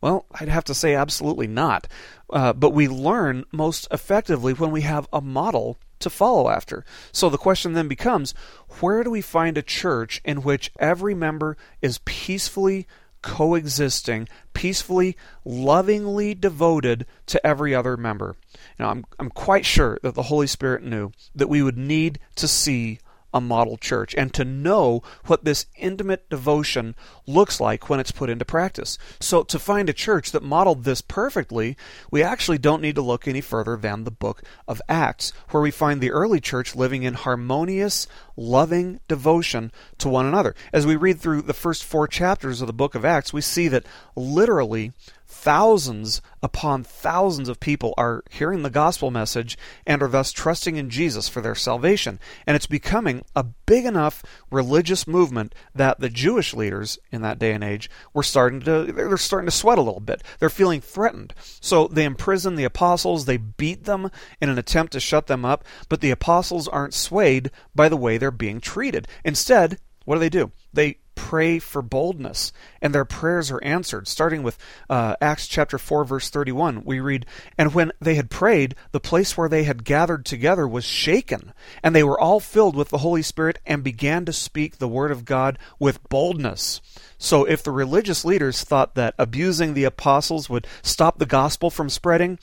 Well, 0.00 0.26
I'd 0.38 0.48
have 0.48 0.64
to 0.64 0.74
say 0.74 0.94
absolutely 0.94 1.46
not. 1.46 1.88
Uh, 2.30 2.52
but 2.52 2.70
we 2.70 2.88
learn 2.88 3.44
most 3.52 3.88
effectively 3.90 4.52
when 4.52 4.70
we 4.70 4.82
have 4.82 5.08
a 5.12 5.20
model 5.20 5.78
to 6.00 6.10
follow 6.10 6.50
after. 6.50 6.84
So 7.12 7.30
the 7.30 7.38
question 7.38 7.72
then 7.72 7.88
becomes 7.88 8.34
where 8.80 9.02
do 9.02 9.10
we 9.10 9.22
find 9.22 9.56
a 9.56 9.62
church 9.62 10.20
in 10.24 10.42
which 10.42 10.70
every 10.78 11.14
member 11.14 11.56
is 11.80 12.00
peacefully 12.04 12.86
coexisting, 13.24 14.28
peacefully, 14.52 15.16
lovingly 15.46 16.34
devoted 16.34 17.06
to 17.26 17.44
every 17.44 17.74
other 17.74 17.96
member? 17.96 18.36
Now, 18.78 18.90
I'm, 18.90 19.06
I'm 19.18 19.30
quite 19.30 19.64
sure 19.64 19.98
that 20.02 20.14
the 20.14 20.24
Holy 20.24 20.46
Spirit 20.46 20.84
knew 20.84 21.10
that 21.34 21.48
we 21.48 21.62
would 21.62 21.78
need 21.78 22.18
to 22.36 22.46
see 22.46 22.98
a 23.34 23.40
model 23.40 23.76
church 23.76 24.14
and 24.16 24.32
to 24.32 24.44
know 24.44 25.02
what 25.26 25.44
this 25.44 25.66
intimate 25.76 26.30
devotion 26.30 26.94
looks 27.26 27.60
like 27.60 27.90
when 27.90 28.00
it's 28.00 28.12
put 28.12 28.30
into 28.30 28.44
practice. 28.44 28.96
So, 29.20 29.42
to 29.42 29.58
find 29.58 29.90
a 29.90 29.92
church 29.92 30.30
that 30.30 30.42
modeled 30.42 30.84
this 30.84 31.02
perfectly, 31.02 31.76
we 32.10 32.22
actually 32.22 32.58
don't 32.58 32.80
need 32.80 32.94
to 32.94 33.02
look 33.02 33.26
any 33.26 33.40
further 33.40 33.76
than 33.76 34.04
the 34.04 34.10
book 34.10 34.42
of 34.68 34.80
Acts, 34.88 35.32
where 35.50 35.62
we 35.62 35.72
find 35.72 36.00
the 36.00 36.12
early 36.12 36.40
church 36.40 36.76
living 36.76 37.02
in 37.02 37.14
harmonious, 37.14 38.06
loving 38.36 39.00
devotion 39.08 39.72
to 39.98 40.08
one 40.08 40.26
another. 40.26 40.54
As 40.72 40.86
we 40.86 40.96
read 40.96 41.20
through 41.20 41.42
the 41.42 41.52
first 41.52 41.84
four 41.84 42.06
chapters 42.06 42.60
of 42.60 42.68
the 42.68 42.72
book 42.72 42.94
of 42.94 43.04
Acts, 43.04 43.32
we 43.32 43.40
see 43.40 43.68
that 43.68 43.86
literally 44.14 44.92
thousands 45.34 46.22
upon 46.42 46.84
thousands 46.84 47.48
of 47.48 47.58
people 47.58 47.92
are 47.98 48.22
hearing 48.30 48.62
the 48.62 48.70
gospel 48.70 49.10
message 49.10 49.58
and 49.84 50.00
are 50.00 50.08
thus 50.08 50.32
trusting 50.32 50.76
in 50.76 50.88
Jesus 50.88 51.28
for 51.28 51.40
their 51.40 51.56
salvation. 51.56 52.20
And 52.46 52.54
it's 52.54 52.66
becoming 52.66 53.24
a 53.34 53.42
big 53.42 53.84
enough 53.84 54.22
religious 54.50 55.06
movement 55.06 55.54
that 55.74 55.98
the 55.98 56.08
Jewish 56.08 56.54
leaders 56.54 56.98
in 57.10 57.22
that 57.22 57.38
day 57.38 57.52
and 57.52 57.64
age 57.64 57.90
were 58.14 58.22
starting 58.22 58.60
to 58.60 58.84
they're 58.92 59.16
starting 59.16 59.46
to 59.46 59.56
sweat 59.56 59.76
a 59.76 59.82
little 59.82 60.00
bit. 60.00 60.22
They're 60.38 60.48
feeling 60.48 60.80
threatened. 60.80 61.34
So 61.60 61.88
they 61.88 62.04
imprison 62.04 62.54
the 62.54 62.64
apostles, 62.64 63.24
they 63.24 63.36
beat 63.36 63.84
them 63.84 64.10
in 64.40 64.48
an 64.48 64.58
attempt 64.58 64.92
to 64.92 65.00
shut 65.00 65.26
them 65.26 65.44
up, 65.44 65.64
but 65.88 66.00
the 66.00 66.12
apostles 66.12 66.68
aren't 66.68 66.94
swayed 66.94 67.50
by 67.74 67.88
the 67.88 67.96
way 67.96 68.16
they're 68.16 68.30
being 68.30 68.60
treated. 68.60 69.08
Instead, 69.24 69.78
what 70.04 70.14
do 70.14 70.20
they 70.20 70.28
do? 70.28 70.52
They 70.72 70.98
pray 71.24 71.58
for 71.58 71.80
boldness, 71.80 72.52
and 72.82 72.94
their 72.94 73.06
prayers 73.06 73.50
are 73.50 73.64
answered. 73.64 74.06
Starting 74.06 74.42
with 74.42 74.58
uh, 74.90 75.16
Acts 75.22 75.48
chapter 75.48 75.78
4, 75.78 76.04
verse 76.04 76.28
31, 76.28 76.84
we 76.84 77.00
read, 77.00 77.24
And 77.56 77.72
when 77.72 77.92
they 77.98 78.16
had 78.16 78.28
prayed, 78.28 78.74
the 78.92 79.00
place 79.00 79.34
where 79.34 79.48
they 79.48 79.64
had 79.64 79.84
gathered 79.84 80.26
together 80.26 80.68
was 80.68 80.84
shaken, 80.84 81.54
and 81.82 81.96
they 81.96 82.04
were 82.04 82.20
all 82.20 82.40
filled 82.40 82.76
with 82.76 82.90
the 82.90 82.98
Holy 82.98 83.22
Spirit 83.22 83.58
and 83.64 83.82
began 83.82 84.26
to 84.26 84.34
speak 84.34 84.76
the 84.76 84.86
word 84.86 85.10
of 85.10 85.24
God 85.24 85.58
with 85.78 86.06
boldness. 86.10 86.82
So, 87.16 87.46
if 87.46 87.62
the 87.62 87.70
religious 87.70 88.26
leaders 88.26 88.62
thought 88.62 88.94
that 88.94 89.14
abusing 89.18 89.72
the 89.72 89.84
apostles 89.84 90.50
would 90.50 90.66
stop 90.82 91.18
the 91.18 91.24
gospel 91.24 91.70
from 91.70 91.88
spreading, 91.88 92.38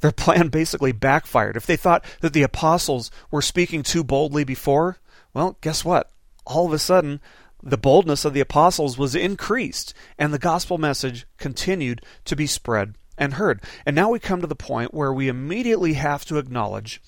their 0.00 0.12
plan 0.12 0.48
basically 0.50 0.92
backfired. 0.92 1.56
If 1.56 1.64
they 1.64 1.76
thought 1.76 2.04
that 2.20 2.34
the 2.34 2.42
apostles 2.42 3.10
were 3.30 3.40
speaking 3.40 3.82
too 3.82 4.04
boldly 4.04 4.44
before, 4.44 4.98
well, 5.32 5.56
guess 5.62 5.82
what? 5.82 6.10
All 6.44 6.66
of 6.66 6.74
a 6.74 6.78
sudden, 6.78 7.22
the 7.62 7.78
boldness 7.78 8.24
of 8.24 8.34
the 8.34 8.40
apostles 8.40 8.96
was 8.96 9.14
increased, 9.14 9.94
and 10.18 10.32
the 10.32 10.38
gospel 10.38 10.78
message 10.78 11.26
continued 11.38 12.02
to 12.24 12.36
be 12.36 12.46
spread 12.46 12.94
and 13.16 13.34
heard. 13.34 13.62
And 13.84 13.96
now 13.96 14.10
we 14.10 14.18
come 14.18 14.40
to 14.40 14.46
the 14.46 14.54
point 14.54 14.94
where 14.94 15.12
we 15.12 15.28
immediately 15.28 15.94
have 15.94 16.24
to 16.26 16.38
acknowledge 16.38 17.02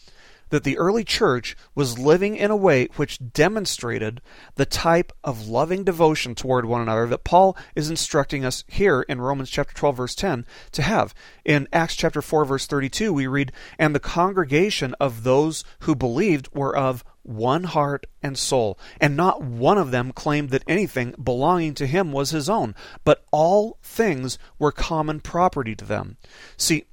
that 0.51 0.65
the 0.65 0.79
early 0.79 1.05
church 1.05 1.57
was 1.75 1.99
living 1.99 2.37
in 2.37 2.51
a 2.51 2.57
way 2.57 2.89
which 2.97 3.21
demonstrated 3.33 4.21
the 4.57 4.67
type 4.67 5.13
of 5.25 5.49
loving 5.49 5.85
devotion 5.85 6.35
toward 6.35 6.65
one 6.65 6.83
another 6.83 7.07
that 7.07 7.25
Paul 7.25 7.57
is 7.75 7.89
instructing 7.89 8.45
us 8.45 8.65
here 8.67 9.03
in 9.03 9.21
Romans 9.21 9.49
chapter 9.49 9.75
12 9.75 9.97
verse 9.97 10.15
10 10.15 10.45
to 10.73 10.83
have. 10.83 11.15
In 11.45 11.69
Acts 11.73 11.97
chapter 11.97 12.21
4 12.21 12.45
verse 12.45 12.67
32 12.67 13.13
we 13.13 13.27
read, 13.27 13.53
"And 13.79 13.95
the 13.95 14.01
congregation 14.01 14.95
of 15.01 15.23
those 15.23 15.65
who 15.81 15.95
believed 15.95 16.49
were 16.53 16.77
of 16.77 17.05
one 17.23 17.65
heart 17.65 18.07
and 18.23 18.39
soul, 18.39 18.79
and 19.01 19.17
not 19.17 19.43
one 19.43 19.79
of 19.79 19.91
them 19.91 20.13
claimed 20.13 20.51
that 20.51 20.65
anything 20.67 21.15
belonging 21.23 21.75
to 21.75 21.87
him 21.87 22.13
was 22.13 22.31
his 22.31 22.49
own, 22.49 22.75
but 23.05 23.25
all 23.31 23.79
things 23.83 24.39
were 24.59 24.73
common 24.73 25.21
property 25.21 25.75
to 25.77 25.85
them. 25.85 26.17
See, 26.57 26.85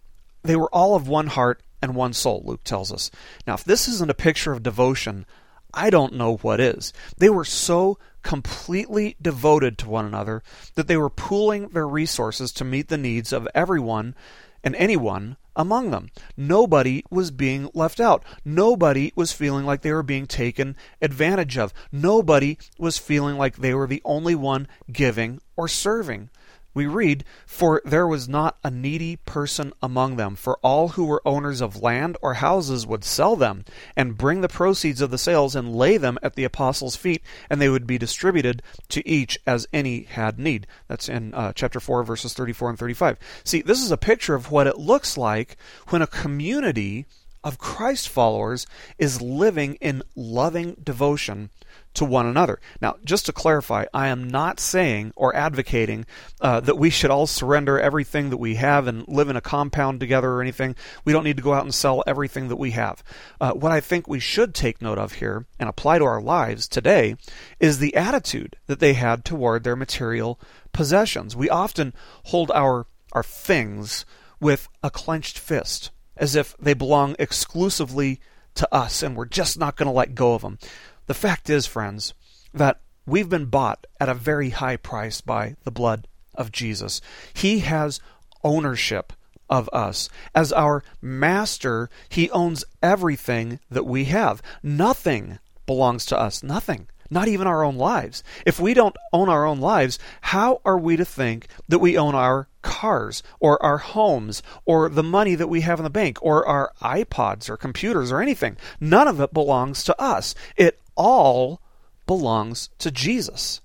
they 0.43 0.55
were 0.55 0.73
all 0.73 0.95
of 0.95 1.07
one 1.07 1.27
heart 1.27 1.61
and 1.81 1.95
one 1.95 2.13
soul, 2.13 2.41
Luke 2.45 2.63
tells 2.63 2.91
us. 2.91 3.11
Now, 3.45 3.53
if 3.53 3.63
this 3.63 3.87
isn't 3.87 4.11
a 4.11 4.15
picture 4.15 4.51
of 4.51 4.63
devotion, 4.63 5.25
I 5.73 5.89
don't 5.89 6.13
know 6.13 6.37
what 6.37 6.59
is. 6.59 6.93
They 7.17 7.29
were 7.29 7.45
so 7.45 7.99
completely 8.23 9.15
devoted 9.21 9.77
to 9.77 9.89
one 9.89 10.05
another 10.05 10.43
that 10.75 10.87
they 10.87 10.97
were 10.97 11.09
pooling 11.09 11.69
their 11.69 11.87
resources 11.87 12.51
to 12.53 12.65
meet 12.65 12.87
the 12.87 12.97
needs 12.97 13.31
of 13.31 13.47
everyone 13.53 14.15
and 14.63 14.75
anyone 14.75 15.37
among 15.57 15.91
them. 15.91 16.09
Nobody 16.37 17.03
was 17.09 17.31
being 17.31 17.69
left 17.73 17.99
out. 17.99 18.23
Nobody 18.45 19.11
was 19.15 19.33
feeling 19.33 19.65
like 19.65 19.81
they 19.81 19.91
were 19.91 20.03
being 20.03 20.27
taken 20.27 20.77
advantage 21.01 21.57
of. 21.57 21.73
Nobody 21.91 22.57
was 22.77 22.97
feeling 22.97 23.37
like 23.37 23.57
they 23.57 23.73
were 23.73 23.87
the 23.87 24.01
only 24.05 24.35
one 24.35 24.67
giving 24.89 25.41
or 25.57 25.67
serving 25.67 26.29
we 26.77 26.85
read, 26.85 27.25
For 27.47 27.81
there 27.83 28.07
was 28.07 28.29
not 28.29 28.57
a 28.63 28.69
needy 28.69 29.15
person 29.15 29.73
among 29.81 30.15
them, 30.15 30.35
for 30.35 30.59
all 30.61 30.89
who 30.89 31.05
were 31.05 31.27
owners 31.27 31.59
of 31.59 31.81
land 31.81 32.17
or 32.21 32.35
houses 32.35 32.85
would 32.85 33.03
sell 33.03 33.35
them, 33.35 33.65
and 33.95 34.15
bring 34.15 34.41
the 34.41 34.47
proceeds 34.47 35.01
of 35.01 35.09
the 35.09 35.17
sales 35.17 35.55
and 35.55 35.75
lay 35.75 35.97
them 35.97 36.19
at 36.21 36.35
the 36.35 36.43
apostles' 36.43 36.95
feet, 36.95 37.23
and 37.49 37.59
they 37.59 37.67
would 37.67 37.87
be 37.87 37.97
distributed 37.97 38.61
to 38.89 39.05
each 39.09 39.39
as 39.47 39.67
any 39.73 40.03
had 40.03 40.37
need. 40.37 40.67
That's 40.87 41.09
in 41.09 41.33
uh, 41.33 41.51
chapter 41.53 41.79
4, 41.79 42.03
verses 42.03 42.35
34 42.35 42.69
and 42.69 42.79
35. 42.79 43.17
See, 43.43 43.63
this 43.63 43.81
is 43.81 43.89
a 43.89 43.97
picture 43.97 44.35
of 44.35 44.51
what 44.51 44.67
it 44.67 44.77
looks 44.77 45.17
like 45.17 45.57
when 45.87 46.03
a 46.03 46.07
community 46.07 47.07
of 47.43 47.57
Christ 47.57 48.09
followers 48.09 48.67
is 48.97 49.21
living 49.21 49.75
in 49.75 50.03
loving 50.15 50.75
devotion 50.83 51.49
to 51.93 52.05
one 52.05 52.27
another. 52.27 52.59
Now, 52.79 52.97
just 53.03 53.25
to 53.25 53.31
clarify, 53.31 53.85
I 53.93 54.09
am 54.09 54.27
not 54.27 54.59
saying 54.59 55.13
or 55.15 55.35
advocating 55.35 56.05
uh, 56.39 56.59
that 56.59 56.77
we 56.77 56.89
should 56.89 57.09
all 57.09 57.25
surrender 57.25 57.79
everything 57.79 58.29
that 58.29 58.37
we 58.37 58.55
have 58.55 58.85
and 58.85 59.07
live 59.07 59.29
in 59.29 59.35
a 59.35 59.41
compound 59.41 59.99
together 59.99 60.31
or 60.31 60.41
anything. 60.41 60.75
We 61.05 61.13
don't 61.13 61.23
need 61.23 61.37
to 61.37 61.43
go 61.43 61.53
out 61.53 61.63
and 61.63 61.73
sell 61.73 62.03
everything 62.05 62.49
that 62.49 62.57
we 62.57 62.71
have. 62.71 63.03
Uh, 63.41 63.53
what 63.53 63.71
I 63.71 63.79
think 63.79 64.07
we 64.07 64.19
should 64.19 64.53
take 64.53 64.81
note 64.81 64.99
of 64.99 65.13
here 65.13 65.47
and 65.59 65.67
apply 65.67 65.97
to 65.97 66.05
our 66.05 66.21
lives 66.21 66.67
today 66.67 67.15
is 67.59 67.79
the 67.79 67.95
attitude 67.95 68.57
that 68.67 68.79
they 68.79 68.93
had 68.93 69.25
toward 69.25 69.63
their 69.63 69.75
material 69.75 70.39
possessions. 70.73 71.35
We 71.35 71.49
often 71.49 71.93
hold 72.25 72.51
our 72.51 72.85
our 73.13 73.23
things 73.23 74.05
with 74.39 74.69
a 74.83 74.91
clenched 74.91 75.39
fist, 75.39 75.91
as 76.17 76.35
if 76.35 76.55
they 76.57 76.73
belong 76.73 77.15
exclusively 77.19 78.19
to 78.55 78.73
us 78.73 79.03
and 79.03 79.15
we're 79.15 79.25
just 79.25 79.57
not 79.57 79.75
going 79.75 79.87
to 79.87 79.93
let 79.93 80.15
go 80.15 80.33
of 80.33 80.41
them. 80.41 80.57
The 81.05 81.13
fact 81.13 81.49
is, 81.49 81.65
friends, 81.65 82.13
that 82.53 82.79
we've 83.05 83.29
been 83.29 83.45
bought 83.45 83.87
at 83.99 84.09
a 84.09 84.13
very 84.13 84.49
high 84.49 84.77
price 84.77 85.21
by 85.21 85.55
the 85.63 85.71
blood 85.71 86.07
of 86.35 86.51
Jesus. 86.51 87.01
He 87.33 87.59
has 87.59 87.99
ownership 88.43 89.13
of 89.49 89.69
us. 89.71 90.09
As 90.35 90.51
our 90.51 90.83
master, 91.01 91.89
he 92.09 92.29
owns 92.31 92.65
everything 92.83 93.59
that 93.69 93.85
we 93.85 94.05
have. 94.05 94.41
Nothing 94.61 95.39
belongs 95.65 96.05
to 96.07 96.19
us. 96.19 96.43
Nothing. 96.43 96.87
Not 97.09 97.27
even 97.27 97.47
our 97.47 97.63
own 97.63 97.77
lives. 97.77 98.23
If 98.45 98.59
we 98.59 98.73
don't 98.73 98.95
own 99.13 99.29
our 99.29 99.45
own 99.45 99.59
lives, 99.59 99.99
how 100.21 100.61
are 100.65 100.77
we 100.77 100.97
to 100.97 101.05
think 101.05 101.47
that 101.67 101.79
we 101.79 101.97
own 101.97 102.15
our 102.15 102.47
cars 102.61 103.23
or 103.39 103.61
our 103.63 103.77
homes 103.77 104.43
or 104.65 104.89
the 104.89 105.03
money 105.03 105.35
that 105.35 105.47
we 105.47 105.61
have 105.61 105.79
in 105.79 105.83
the 105.83 105.89
bank 105.89 106.17
or 106.21 106.45
our 106.45 106.71
iPods 106.81 107.49
or 107.49 107.57
computers 107.57 108.11
or 108.11 108.21
anything? 108.21 108.57
None 108.79 109.07
of 109.07 109.21
it 109.21 109.33
belongs 109.33 109.83
to 109.85 110.01
us. 110.01 110.35
It 110.55 110.81
all 110.95 111.61
belongs 112.05 112.69
to 112.79 112.91
Jesus. 112.91 113.61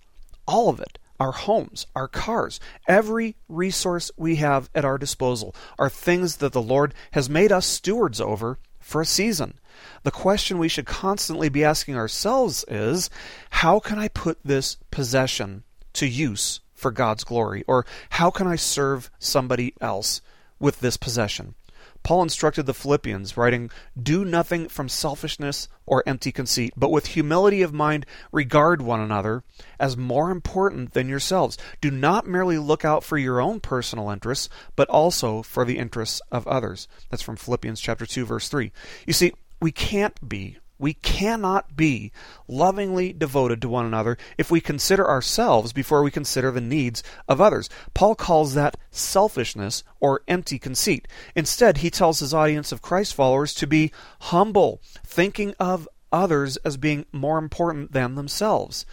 All 0.47 0.69
of 0.69 0.81
it. 0.81 0.99
Our 1.21 1.33
homes, 1.33 1.87
our 1.95 2.09
cars, 2.09 2.59
every 2.89 3.37
resource 3.49 4.11
we 4.17 4.37
have 4.37 4.69
at 4.75 4.85
our 4.85 4.99
disposal 4.99 5.55
are 5.79 5.89
things 5.89 6.39
that 6.39 6.53
the 6.53 6.61
Lord 6.61 6.95
has 7.13 7.31
made 7.31 7.53
us 7.53 7.65
stewards 7.65 8.21
over 8.21 8.59
for 8.81 9.01
a 9.01 9.07
season. 9.07 9.55
The 10.03 10.11
question 10.11 10.59
we 10.59 10.69
should 10.69 10.87
constantly 10.87 11.49
be 11.49 11.65
asking 11.65 11.97
ourselves 11.97 12.65
is 12.69 13.11
how 13.51 13.79
can 13.79 13.99
I 13.99 14.09
put 14.09 14.39
this 14.45 14.77
possession 14.91 15.65
to 15.95 16.07
use 16.07 16.61
for 16.75 16.91
God's 16.91 17.25
glory? 17.25 17.65
Or 17.67 17.87
how 18.11 18.31
can 18.31 18.47
I 18.47 18.57
serve 18.57 19.11
somebody 19.19 19.75
else 19.81 20.21
with 20.59 20.81
this 20.81 20.97
possession? 20.97 21.55
Paul 22.03 22.23
instructed 22.23 22.67
the 22.67 22.75
Philippians, 22.75 23.37
writing, 23.37 23.71
Do 24.01 24.25
nothing 24.25 24.69
from 24.69 24.89
selfishness 24.89 25.69
or 25.87 26.03
empty 26.05 26.33
conceit, 26.33 26.73
but 26.77 26.91
with 26.91 27.07
humility 27.07 27.63
of 27.63 27.73
mind 27.73 28.07
regard 28.33 28.83
one 28.83 29.01
another 29.01 29.45
as 29.79 29.97
more 29.97 30.31
important 30.31 30.95
than 30.95 31.09
yourselves. 31.09 31.57
Do 31.81 31.91
not 31.91 32.27
merely 32.27 32.59
look 32.59 32.85
out 32.85 33.05
for 33.05 33.19
your 33.19 33.41
own 33.41 33.61
personal 33.61 34.11
interests, 34.11 34.49
but 34.75 34.89
also 34.89 35.43
for 35.43 35.65
the 35.65 35.79
interests 35.79 36.21
of 36.33 36.47
others. 36.49 36.89
That's 37.11 37.23
from 37.23 37.37
Philippians 37.37 37.81
chapter 37.81 38.05
2 38.07 38.25
verse 38.25 38.49
3. 38.49 38.73
You 39.07 39.13
see, 39.13 39.33
we 39.63 39.71
can't 39.71 40.29
be 40.29 40.59
we 40.77 40.95
cannot 40.95 41.77
be 41.77 42.11
lovingly 42.49 43.13
devoted 43.13 43.63
to 43.63 43.69
one 43.69 43.87
another 43.87 44.19
if 44.37 44.51
we 44.51 44.61
consider 44.61 45.09
ourselves 45.09 45.73
before 45.73 46.03
we 46.03 46.11
consider 46.11 46.51
the 46.51 46.61
needs 46.61 47.05
of 47.29 47.41
others. 47.41 47.71
Paul 47.95 48.17
calls 48.17 48.55
that 48.55 48.77
selfishness 48.91 49.85
or 50.01 50.23
empty 50.27 50.59
conceit. 50.59 51.07
Instead, 51.37 51.77
he 51.77 51.91
tells 51.91 52.19
his 52.19 52.35
audience 52.35 52.73
of 52.73 52.83
Christ 52.83 53.15
followers 53.15 53.55
to 53.55 53.69
be 53.69 53.93
humble, 54.23 54.81
thinking 55.07 55.55
of 55.61 55.89
others 56.11 56.57
as 56.65 56.77
being 56.77 57.07
more 57.13 57.39
important 57.39 57.93
than 57.93 58.17
themselves. 58.17 58.85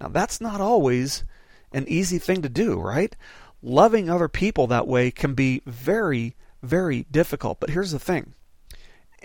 Now, 0.00 0.08
that's 0.08 0.40
not 0.40 0.62
always 0.62 1.24
an 1.74 1.84
easy 1.88 2.18
thing 2.18 2.40
to 2.40 2.48
do, 2.48 2.80
right? 2.80 3.14
Loving 3.60 4.08
other 4.08 4.28
people 4.28 4.66
that 4.68 4.88
way 4.88 5.10
can 5.10 5.34
be 5.34 5.60
very, 5.66 6.36
very 6.62 7.04
difficult. 7.10 7.60
But 7.60 7.68
here's 7.68 7.92
the 7.92 7.98
thing 7.98 8.32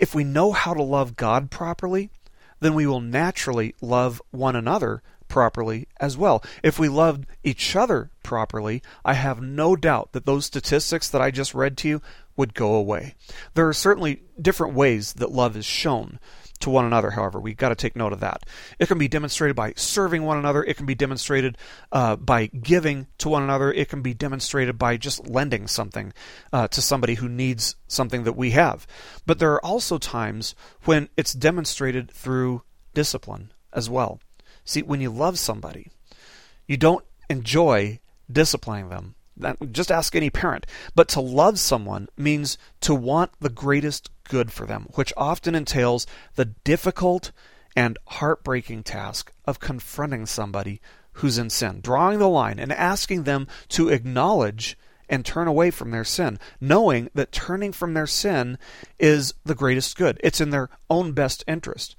if 0.00 0.14
we 0.14 0.24
know 0.24 0.50
how 0.52 0.74
to 0.74 0.82
love 0.82 1.14
God 1.14 1.50
properly, 1.50 2.10
then 2.58 2.74
we 2.74 2.86
will 2.86 3.00
naturally 3.00 3.74
love 3.80 4.20
one 4.30 4.56
another 4.56 5.02
properly 5.28 5.86
as 6.00 6.16
well. 6.16 6.42
If 6.62 6.78
we 6.78 6.88
love 6.88 7.24
each 7.44 7.76
other 7.76 8.10
properly, 8.22 8.82
I 9.04 9.12
have 9.12 9.40
no 9.40 9.76
doubt 9.76 10.12
that 10.12 10.26
those 10.26 10.46
statistics 10.46 11.08
that 11.10 11.20
I 11.20 11.30
just 11.30 11.54
read 11.54 11.76
to 11.78 11.88
you 11.88 12.02
would 12.36 12.54
go 12.54 12.74
away. 12.74 13.14
There 13.54 13.68
are 13.68 13.74
certainly 13.74 14.22
different 14.40 14.74
ways 14.74 15.12
that 15.14 15.30
love 15.30 15.56
is 15.56 15.66
shown 15.66 16.18
to 16.60 16.70
one 16.70 16.84
another, 16.84 17.10
however. 17.10 17.40
We've 17.40 17.56
got 17.56 17.70
to 17.70 17.74
take 17.74 17.96
note 17.96 18.12
of 18.12 18.20
that. 18.20 18.44
It 18.78 18.86
can 18.86 18.98
be 18.98 19.08
demonstrated 19.08 19.56
by 19.56 19.72
serving 19.76 20.22
one 20.22 20.38
another, 20.38 20.62
it 20.62 20.76
can 20.76 20.86
be 20.86 20.94
demonstrated 20.94 21.58
uh, 21.92 22.16
by 22.16 22.46
giving 22.46 23.06
to 23.18 23.28
one 23.28 23.42
another, 23.42 23.72
it 23.72 23.88
can 23.88 24.02
be 24.02 24.14
demonstrated 24.14 24.78
by 24.78 24.96
just 24.96 25.28
lending 25.28 25.66
something 25.66 26.12
uh, 26.52 26.68
to 26.68 26.82
somebody 26.82 27.14
who 27.14 27.28
needs 27.28 27.76
something 27.88 28.24
that 28.24 28.36
we 28.36 28.50
have. 28.52 28.86
But 29.26 29.38
there 29.38 29.52
are 29.52 29.64
also 29.64 29.98
times 29.98 30.54
when 30.84 31.08
it's 31.16 31.32
demonstrated 31.32 32.10
through 32.10 32.62
discipline 32.94 33.52
as 33.72 33.88
well. 33.88 34.20
See, 34.64 34.82
when 34.82 35.00
you 35.00 35.10
love 35.10 35.38
somebody, 35.38 35.88
you 36.66 36.76
don't 36.76 37.04
enjoy 37.28 38.00
disciplining 38.30 38.88
them. 38.88 39.14
Just 39.70 39.90
ask 39.90 40.14
any 40.14 40.30
parent. 40.30 40.66
But 40.94 41.08
to 41.10 41.20
love 41.20 41.58
someone 41.58 42.08
means 42.16 42.58
to 42.82 42.94
want 42.94 43.32
the 43.40 43.48
greatest 43.48 44.10
good 44.24 44.52
for 44.52 44.66
them, 44.66 44.86
which 44.94 45.12
often 45.16 45.54
entails 45.54 46.06
the 46.36 46.44
difficult 46.44 47.32
and 47.76 47.98
heartbreaking 48.06 48.82
task 48.82 49.32
of 49.44 49.60
confronting 49.60 50.26
somebody 50.26 50.80
who's 51.14 51.38
in 51.38 51.50
sin, 51.50 51.80
drawing 51.80 52.18
the 52.18 52.28
line 52.28 52.58
and 52.58 52.72
asking 52.72 53.24
them 53.24 53.46
to 53.68 53.88
acknowledge 53.88 54.76
and 55.08 55.26
turn 55.26 55.48
away 55.48 55.70
from 55.70 55.90
their 55.90 56.04
sin, 56.04 56.38
knowing 56.60 57.10
that 57.14 57.32
turning 57.32 57.72
from 57.72 57.94
their 57.94 58.06
sin 58.06 58.58
is 58.98 59.34
the 59.44 59.54
greatest 59.54 59.96
good. 59.96 60.20
It's 60.22 60.40
in 60.40 60.50
their 60.50 60.70
own 60.88 61.12
best 61.12 61.42
interest. 61.48 61.96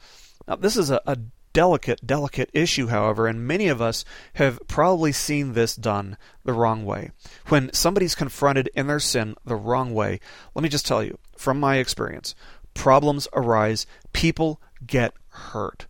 Now, 0.47 0.55
this 0.55 0.77
is 0.77 0.89
a, 0.89 1.01
a 1.05 1.17
delicate, 1.53 2.05
delicate 2.05 2.49
issue, 2.53 2.87
however, 2.87 3.27
and 3.27 3.47
many 3.47 3.67
of 3.67 3.81
us 3.81 4.05
have 4.33 4.59
probably 4.67 5.11
seen 5.11 5.53
this 5.53 5.75
done 5.75 6.17
the 6.43 6.53
wrong 6.53 6.85
way. 6.85 7.11
When 7.47 7.71
somebody's 7.73 8.15
confronted 8.15 8.69
in 8.75 8.87
their 8.87 8.99
sin 8.99 9.35
the 9.45 9.55
wrong 9.55 9.93
way, 9.93 10.19
let 10.55 10.63
me 10.63 10.69
just 10.69 10.85
tell 10.85 11.03
you, 11.03 11.17
from 11.35 11.59
my 11.59 11.77
experience, 11.77 12.35
problems 12.73 13.27
arise, 13.33 13.85
people 14.13 14.61
get 14.85 15.13
hurt. 15.29 15.85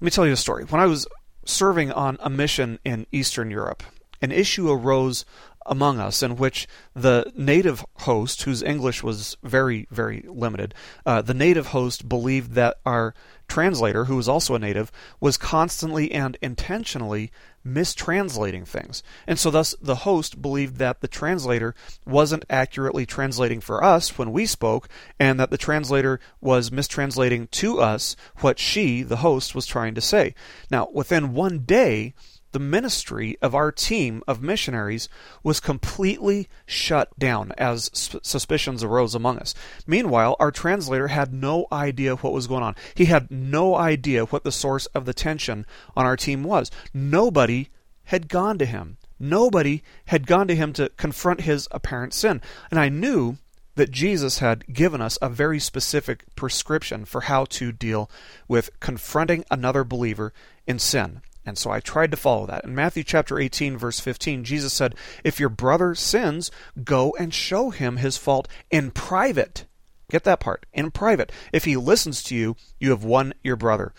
Let 0.00 0.06
me 0.06 0.10
tell 0.10 0.26
you 0.26 0.32
a 0.32 0.36
story. 0.36 0.64
When 0.64 0.80
I 0.80 0.86
was 0.86 1.06
serving 1.44 1.92
on 1.92 2.18
a 2.20 2.30
mission 2.30 2.78
in 2.84 3.06
Eastern 3.12 3.50
Europe, 3.50 3.82
an 4.20 4.30
issue 4.30 4.70
arose 4.70 5.24
among 5.66 5.98
us 5.98 6.22
in 6.22 6.36
which 6.36 6.66
the 6.94 7.30
native 7.36 7.84
host, 7.98 8.42
whose 8.42 8.62
English 8.62 9.02
was 9.02 9.36
very, 9.42 9.86
very 9.90 10.24
limited, 10.28 10.74
uh, 11.06 11.22
the 11.22 11.34
native 11.34 11.68
host 11.68 12.08
believed 12.08 12.52
that 12.52 12.78
our 12.84 13.14
translator, 13.48 14.06
who 14.06 14.16
was 14.16 14.28
also 14.28 14.54
a 14.54 14.58
native, 14.58 14.90
was 15.20 15.36
constantly 15.36 16.10
and 16.12 16.38
intentionally 16.40 17.30
mistranslating 17.66 18.66
things. 18.66 19.02
And 19.26 19.38
so, 19.38 19.50
thus, 19.50 19.74
the 19.80 19.96
host 19.96 20.40
believed 20.40 20.76
that 20.78 21.00
the 21.00 21.08
translator 21.08 21.74
wasn't 22.06 22.44
accurately 22.48 23.06
translating 23.06 23.60
for 23.60 23.84
us 23.84 24.16
when 24.16 24.32
we 24.32 24.46
spoke, 24.46 24.88
and 25.18 25.38
that 25.38 25.50
the 25.50 25.58
translator 25.58 26.18
was 26.40 26.70
mistranslating 26.70 27.50
to 27.50 27.80
us 27.80 28.16
what 28.38 28.58
she, 28.58 29.02
the 29.02 29.16
host, 29.16 29.54
was 29.54 29.66
trying 29.66 29.94
to 29.94 30.00
say. 30.00 30.34
Now, 30.70 30.88
within 30.92 31.34
one 31.34 31.60
day, 31.60 32.14
the 32.52 32.58
ministry 32.58 33.36
of 33.42 33.54
our 33.54 33.72
team 33.72 34.22
of 34.28 34.42
missionaries 34.42 35.08
was 35.42 35.60
completely 35.60 36.48
shut 36.66 37.18
down 37.18 37.52
as 37.58 37.90
suspicions 38.22 38.84
arose 38.84 39.14
among 39.14 39.38
us. 39.38 39.54
Meanwhile, 39.86 40.36
our 40.38 40.50
translator 40.50 41.08
had 41.08 41.32
no 41.32 41.66
idea 41.72 42.16
what 42.16 42.32
was 42.32 42.46
going 42.46 42.62
on. 42.62 42.76
He 42.94 43.06
had 43.06 43.30
no 43.30 43.74
idea 43.74 44.26
what 44.26 44.44
the 44.44 44.52
source 44.52 44.86
of 44.86 45.04
the 45.04 45.14
tension 45.14 45.66
on 45.96 46.06
our 46.06 46.16
team 46.16 46.44
was. 46.44 46.70
Nobody 46.94 47.70
had 48.04 48.28
gone 48.28 48.58
to 48.58 48.66
him. 48.66 48.98
Nobody 49.18 49.82
had 50.06 50.26
gone 50.26 50.48
to 50.48 50.54
him 50.54 50.72
to 50.74 50.90
confront 50.96 51.42
his 51.42 51.68
apparent 51.70 52.12
sin. 52.12 52.40
And 52.70 52.78
I 52.78 52.88
knew 52.88 53.38
that 53.74 53.90
Jesus 53.90 54.40
had 54.40 54.66
given 54.72 55.00
us 55.00 55.18
a 55.22 55.28
very 55.28 55.58
specific 55.58 56.24
prescription 56.36 57.04
for 57.04 57.22
how 57.22 57.44
to 57.46 57.72
deal 57.72 58.10
with 58.48 58.78
confronting 58.80 59.44
another 59.50 59.84
believer 59.84 60.32
in 60.66 60.78
sin. 60.78 61.22
And 61.44 61.58
so 61.58 61.70
I 61.70 61.80
tried 61.80 62.10
to 62.12 62.16
follow 62.16 62.46
that. 62.46 62.64
In 62.64 62.74
Matthew 62.74 63.02
chapter 63.02 63.38
18, 63.38 63.76
verse 63.76 63.98
15, 63.98 64.44
Jesus 64.44 64.72
said, 64.72 64.94
If 65.24 65.40
your 65.40 65.48
brother 65.48 65.94
sins, 65.94 66.50
go 66.84 67.14
and 67.18 67.34
show 67.34 67.70
him 67.70 67.96
his 67.96 68.16
fault 68.16 68.46
in 68.70 68.90
private. 68.90 69.64
Get 70.10 70.24
that 70.24 70.40
part. 70.40 70.66
In 70.72 70.90
private. 70.90 71.32
If 71.52 71.64
he 71.64 71.76
listens 71.76 72.22
to 72.24 72.36
you, 72.36 72.56
you 72.78 72.90
have 72.90 73.02
won 73.02 73.34
your 73.42 73.56
brother. 73.56 73.92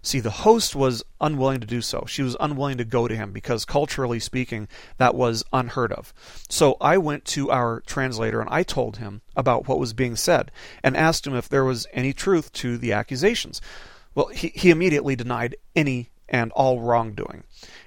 See, 0.00 0.20
the 0.20 0.30
host 0.30 0.74
was 0.74 1.04
unwilling 1.20 1.60
to 1.60 1.66
do 1.66 1.82
so. 1.82 2.04
She 2.08 2.22
was 2.22 2.36
unwilling 2.40 2.78
to 2.78 2.84
go 2.84 3.08
to 3.08 3.16
him 3.16 3.32
because, 3.32 3.64
culturally 3.64 4.20
speaking, 4.20 4.68
that 4.96 5.14
was 5.14 5.44
unheard 5.52 5.92
of. 5.92 6.14
So 6.48 6.76
I 6.80 6.98
went 6.98 7.24
to 7.26 7.50
our 7.50 7.80
translator 7.80 8.40
and 8.40 8.48
I 8.50 8.62
told 8.62 8.98
him 8.98 9.22
about 9.36 9.68
what 9.68 9.78
was 9.78 9.92
being 9.92 10.16
said 10.16 10.50
and 10.82 10.96
asked 10.96 11.26
him 11.26 11.34
if 11.34 11.48
there 11.48 11.64
was 11.64 11.86
any 11.92 12.12
truth 12.12 12.52
to 12.54 12.78
the 12.78 12.92
accusations. 12.92 13.60
Well, 14.14 14.28
he, 14.28 14.48
he 14.48 14.70
immediately 14.70 15.16
denied 15.16 15.56
any 15.76 16.10
and 16.28 16.52
all 16.52 16.80
wrongdoing. 16.80 17.44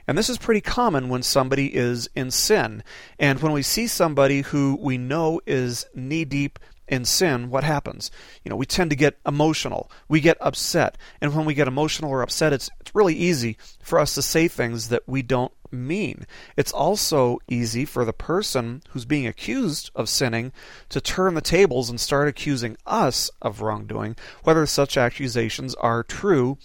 And 0.07 0.17
this 0.17 0.29
is 0.29 0.37
pretty 0.37 0.61
common 0.61 1.09
when 1.09 1.23
somebody 1.23 1.75
is 1.75 2.09
in 2.15 2.31
sin. 2.31 2.83
And 3.19 3.41
when 3.41 3.51
we 3.51 3.61
see 3.61 3.87
somebody 3.87 4.41
who 4.41 4.77
we 4.81 4.97
know 4.97 5.41
is 5.45 5.85
knee 5.93 6.25
deep 6.25 6.59
in 6.87 7.05
sin, 7.05 7.49
what 7.49 7.63
happens? 7.63 8.11
You 8.43 8.49
know, 8.49 8.55
we 8.55 8.65
tend 8.65 8.89
to 8.89 8.95
get 8.95 9.17
emotional. 9.25 9.89
We 10.09 10.19
get 10.19 10.37
upset. 10.41 10.97
And 11.21 11.35
when 11.35 11.45
we 11.45 11.53
get 11.53 11.67
emotional 11.67 12.11
or 12.11 12.21
upset, 12.21 12.51
it's, 12.51 12.69
it's 12.81 12.93
really 12.93 13.15
easy 13.15 13.57
for 13.81 13.99
us 13.99 14.15
to 14.15 14.21
say 14.21 14.47
things 14.47 14.89
that 14.89 15.03
we 15.07 15.21
don't 15.21 15.53
mean. 15.71 16.25
It's 16.57 16.73
also 16.73 17.39
easy 17.47 17.85
for 17.85 18.03
the 18.03 18.13
person 18.13 18.83
who's 18.89 19.05
being 19.05 19.25
accused 19.25 19.89
of 19.95 20.09
sinning 20.09 20.51
to 20.89 20.99
turn 20.99 21.33
the 21.33 21.41
tables 21.41 21.89
and 21.89 21.99
start 21.99 22.27
accusing 22.27 22.75
us 22.85 23.31
of 23.41 23.61
wrongdoing, 23.61 24.17
whether 24.43 24.65
such 24.65 24.97
accusations 24.97 25.73
are 25.75 26.03
true 26.03 26.57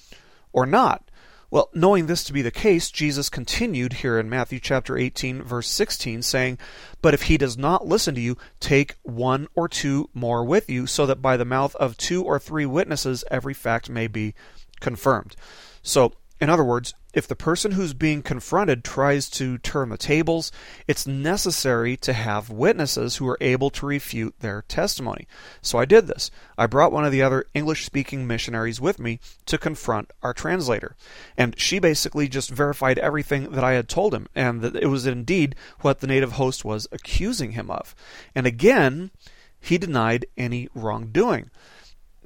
or 0.52 0.66
not. 0.66 1.05
Well, 1.50 1.70
knowing 1.72 2.06
this 2.06 2.24
to 2.24 2.32
be 2.32 2.42
the 2.42 2.50
case, 2.50 2.90
Jesus 2.90 3.28
continued 3.28 3.94
here 3.94 4.18
in 4.18 4.28
Matthew 4.28 4.58
chapter 4.58 4.96
18 4.96 5.42
verse 5.42 5.68
16 5.68 6.22
saying, 6.22 6.58
"But 7.00 7.14
if 7.14 7.22
he 7.22 7.38
does 7.38 7.56
not 7.56 7.86
listen 7.86 8.14
to 8.16 8.20
you, 8.20 8.36
take 8.58 8.96
one 9.02 9.46
or 9.54 9.68
two 9.68 10.10
more 10.12 10.44
with 10.44 10.68
you, 10.68 10.86
so 10.86 11.06
that 11.06 11.22
by 11.22 11.36
the 11.36 11.44
mouth 11.44 11.76
of 11.76 11.96
two 11.96 12.24
or 12.24 12.38
three 12.38 12.66
witnesses 12.66 13.24
every 13.30 13.54
fact 13.54 13.88
may 13.88 14.08
be 14.08 14.34
confirmed." 14.80 15.36
So, 15.82 16.14
in 16.38 16.50
other 16.50 16.64
words, 16.64 16.94
if 17.14 17.26
the 17.26 17.34
person 17.34 17.72
who's 17.72 17.94
being 17.94 18.20
confronted 18.20 18.84
tries 18.84 19.30
to 19.30 19.56
turn 19.56 19.88
the 19.88 19.96
tables, 19.96 20.52
it's 20.86 21.06
necessary 21.06 21.96
to 21.96 22.12
have 22.12 22.50
witnesses 22.50 23.16
who 23.16 23.26
are 23.26 23.38
able 23.40 23.70
to 23.70 23.86
refute 23.86 24.34
their 24.40 24.62
testimony. 24.68 25.26
So 25.62 25.78
I 25.78 25.86
did 25.86 26.08
this. 26.08 26.30
I 26.58 26.66
brought 26.66 26.92
one 26.92 27.06
of 27.06 27.12
the 27.12 27.22
other 27.22 27.46
English 27.54 27.86
speaking 27.86 28.26
missionaries 28.26 28.82
with 28.82 28.98
me 28.98 29.18
to 29.46 29.56
confront 29.56 30.12
our 30.22 30.34
translator. 30.34 30.94
And 31.38 31.58
she 31.58 31.78
basically 31.78 32.28
just 32.28 32.50
verified 32.50 32.98
everything 32.98 33.52
that 33.52 33.64
I 33.64 33.72
had 33.72 33.88
told 33.88 34.12
him, 34.12 34.28
and 34.34 34.60
that 34.60 34.76
it 34.76 34.88
was 34.88 35.06
indeed 35.06 35.56
what 35.80 36.00
the 36.00 36.06
native 36.06 36.32
host 36.32 36.66
was 36.66 36.86
accusing 36.92 37.52
him 37.52 37.70
of. 37.70 37.94
And 38.34 38.46
again, 38.46 39.10
he 39.58 39.78
denied 39.78 40.26
any 40.36 40.68
wrongdoing. 40.74 41.50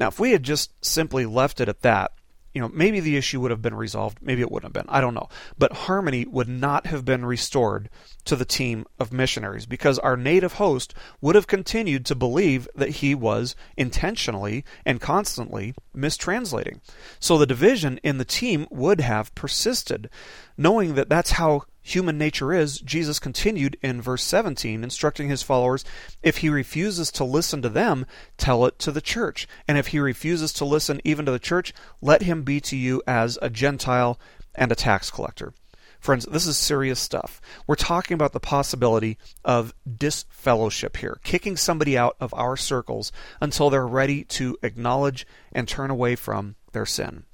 Now, 0.01 0.09
if 0.09 0.18
we 0.18 0.33
had 0.33 0.42
just 0.42 0.73
simply 0.85 1.27
left 1.27 1.61
it 1.61 1.68
at 1.68 1.83
that, 1.83 2.11
you 2.55 2.61
know, 2.61 2.69
maybe 2.69 3.01
the 3.01 3.17
issue 3.17 3.41
would 3.41 3.51
have 3.51 3.63
been 3.63 3.75
resolved, 3.75 4.19
maybe 4.21 4.41
it 4.41 4.51
wouldn't 4.51 4.75
have 4.75 4.85
been. 4.85 4.93
I 4.93 5.01
don't 5.01 5.15
know. 5.15 5.29
But 5.57 5.73
harmony 5.73 6.27
would 6.27 6.49
not 6.49 6.87
have 6.87 7.05
been 7.05 7.25
restored 7.25 7.89
to 8.25 8.37
the 8.37 8.45
team 8.45 8.87
of 8.99 9.13
missionaries 9.13 9.67
because 9.67 9.99
our 10.01 10.17
native 10.17 10.55
host 10.55 10.93
would 11.21 11.35
have 11.37 11.47
continued 11.47 12.05
to 12.07 12.15
believe 12.15 12.69
that 12.75 12.91
he 12.91 13.15
was 13.15 13.55
intentionally 13.77 14.65
and 14.85 15.01
constantly 15.01 15.75
mistranslating. 15.97 16.81
So 17.21 17.39
the 17.39 17.47
division 17.47 17.99
in 18.03 18.19
the 18.19 18.25
team 18.25 18.67
would 18.71 19.01
have 19.01 19.35
persisted. 19.35 20.11
Knowing 20.57 20.95
that 20.95 21.09
that's 21.09 21.33
how 21.33 21.63
human 21.94 22.18
nature 22.18 22.53
is, 22.53 22.81
Jesus 22.81 23.18
continued 23.18 23.79
in 23.83 24.00
verse 24.00 24.22
17, 24.24 24.83
instructing 24.83 25.29
his 25.29 25.42
followers 25.42 25.85
if 26.22 26.38
he 26.38 26.48
refuses 26.48 27.11
to 27.12 27.24
listen 27.24 27.62
to 27.62 27.68
them, 27.68 28.07
tell 28.37 28.64
it 28.66 28.79
to 28.81 28.92
the 28.92 29.00
church. 29.00 29.46
And 29.68 29.79
if 29.79 29.88
he 29.88 29.98
refuses 29.98 30.53
to 30.55 30.64
listen 30.64 31.00
even 31.05 31.26
to 31.26 31.33
the 31.33 31.38
church, 31.38 31.72
let 32.00 32.22
him 32.22 32.42
be 32.42 32.61
to 32.62 32.76
you 32.76 33.03
as 33.07 33.38
a 33.42 33.50
Gentile 33.50 34.18
and 34.55 34.72
a 34.72 34.76
tax 34.76 35.11
collector. 35.11 35.53
Friends, 36.00 36.24
this 36.24 36.46
is 36.46 36.57
serious 36.57 36.98
stuff. 36.98 37.42
We're 37.66 37.74
talking 37.74 38.14
about 38.14 38.33
the 38.33 38.40
possibility 38.40 39.18
of 39.44 39.74
disfellowship 39.98 40.96
here, 40.96 41.20
kicking 41.22 41.59
somebody 41.59 41.96
out 41.96 42.16
of 42.18 42.33
our 42.33 42.57
circles 42.57 43.12
until 43.40 43.68
they're 43.68 43.87
ready 43.87 44.24
to 44.24 44.57
acknowledge 44.62 45.26
and 45.53 45.68
turn 45.68 45.90
away 45.90 46.16
from 46.16 46.57
their 46.72 46.87
sin. 46.87 47.24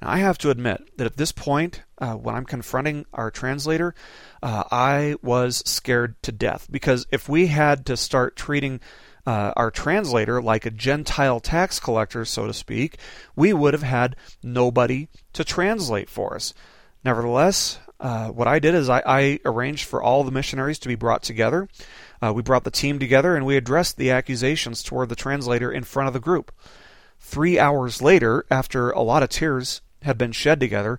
Now, 0.00 0.10
I 0.10 0.18
have 0.18 0.38
to 0.38 0.50
admit 0.50 0.96
that 0.96 1.06
at 1.06 1.16
this 1.16 1.32
point, 1.32 1.82
uh, 1.98 2.14
when 2.14 2.34
I'm 2.34 2.44
confronting 2.44 3.04
our 3.12 3.30
translator, 3.30 3.94
uh, 4.42 4.64
I 4.70 5.16
was 5.22 5.62
scared 5.66 6.20
to 6.22 6.32
death 6.32 6.68
because 6.70 7.06
if 7.10 7.28
we 7.28 7.48
had 7.48 7.86
to 7.86 7.96
start 7.96 8.36
treating 8.36 8.80
uh, 9.26 9.52
our 9.56 9.70
translator 9.70 10.40
like 10.40 10.64
a 10.64 10.70
Gentile 10.70 11.40
tax 11.40 11.80
collector, 11.80 12.24
so 12.24 12.46
to 12.46 12.54
speak, 12.54 12.98
we 13.36 13.52
would 13.52 13.74
have 13.74 13.82
had 13.82 14.16
nobody 14.42 15.08
to 15.32 15.44
translate 15.44 16.08
for 16.08 16.34
us. 16.34 16.54
Nevertheless, 17.04 17.78
uh, 18.00 18.28
what 18.28 18.46
I 18.46 18.58
did 18.58 18.74
is 18.74 18.88
I, 18.88 19.02
I, 19.04 19.40
arranged 19.44 19.84
for 19.84 20.02
all 20.02 20.22
the 20.22 20.30
missionaries 20.30 20.78
to 20.80 20.88
be 20.88 20.94
brought 20.94 21.22
together. 21.24 21.68
Uh, 22.22 22.32
we 22.32 22.42
brought 22.42 22.64
the 22.64 22.70
team 22.70 22.98
together 23.00 23.34
and 23.34 23.44
we 23.44 23.56
addressed 23.56 23.96
the 23.96 24.12
accusations 24.12 24.82
toward 24.82 25.08
the 25.08 25.16
translator 25.16 25.72
in 25.72 25.82
front 25.82 26.06
of 26.06 26.12
the 26.12 26.20
group. 26.20 26.52
Three 27.18 27.58
hours 27.58 28.00
later, 28.00 28.46
after 28.50 28.90
a 28.90 29.02
lot 29.02 29.24
of 29.24 29.28
tears 29.28 29.80
had 30.02 30.18
been 30.18 30.32
shed 30.32 30.60
together, 30.60 30.98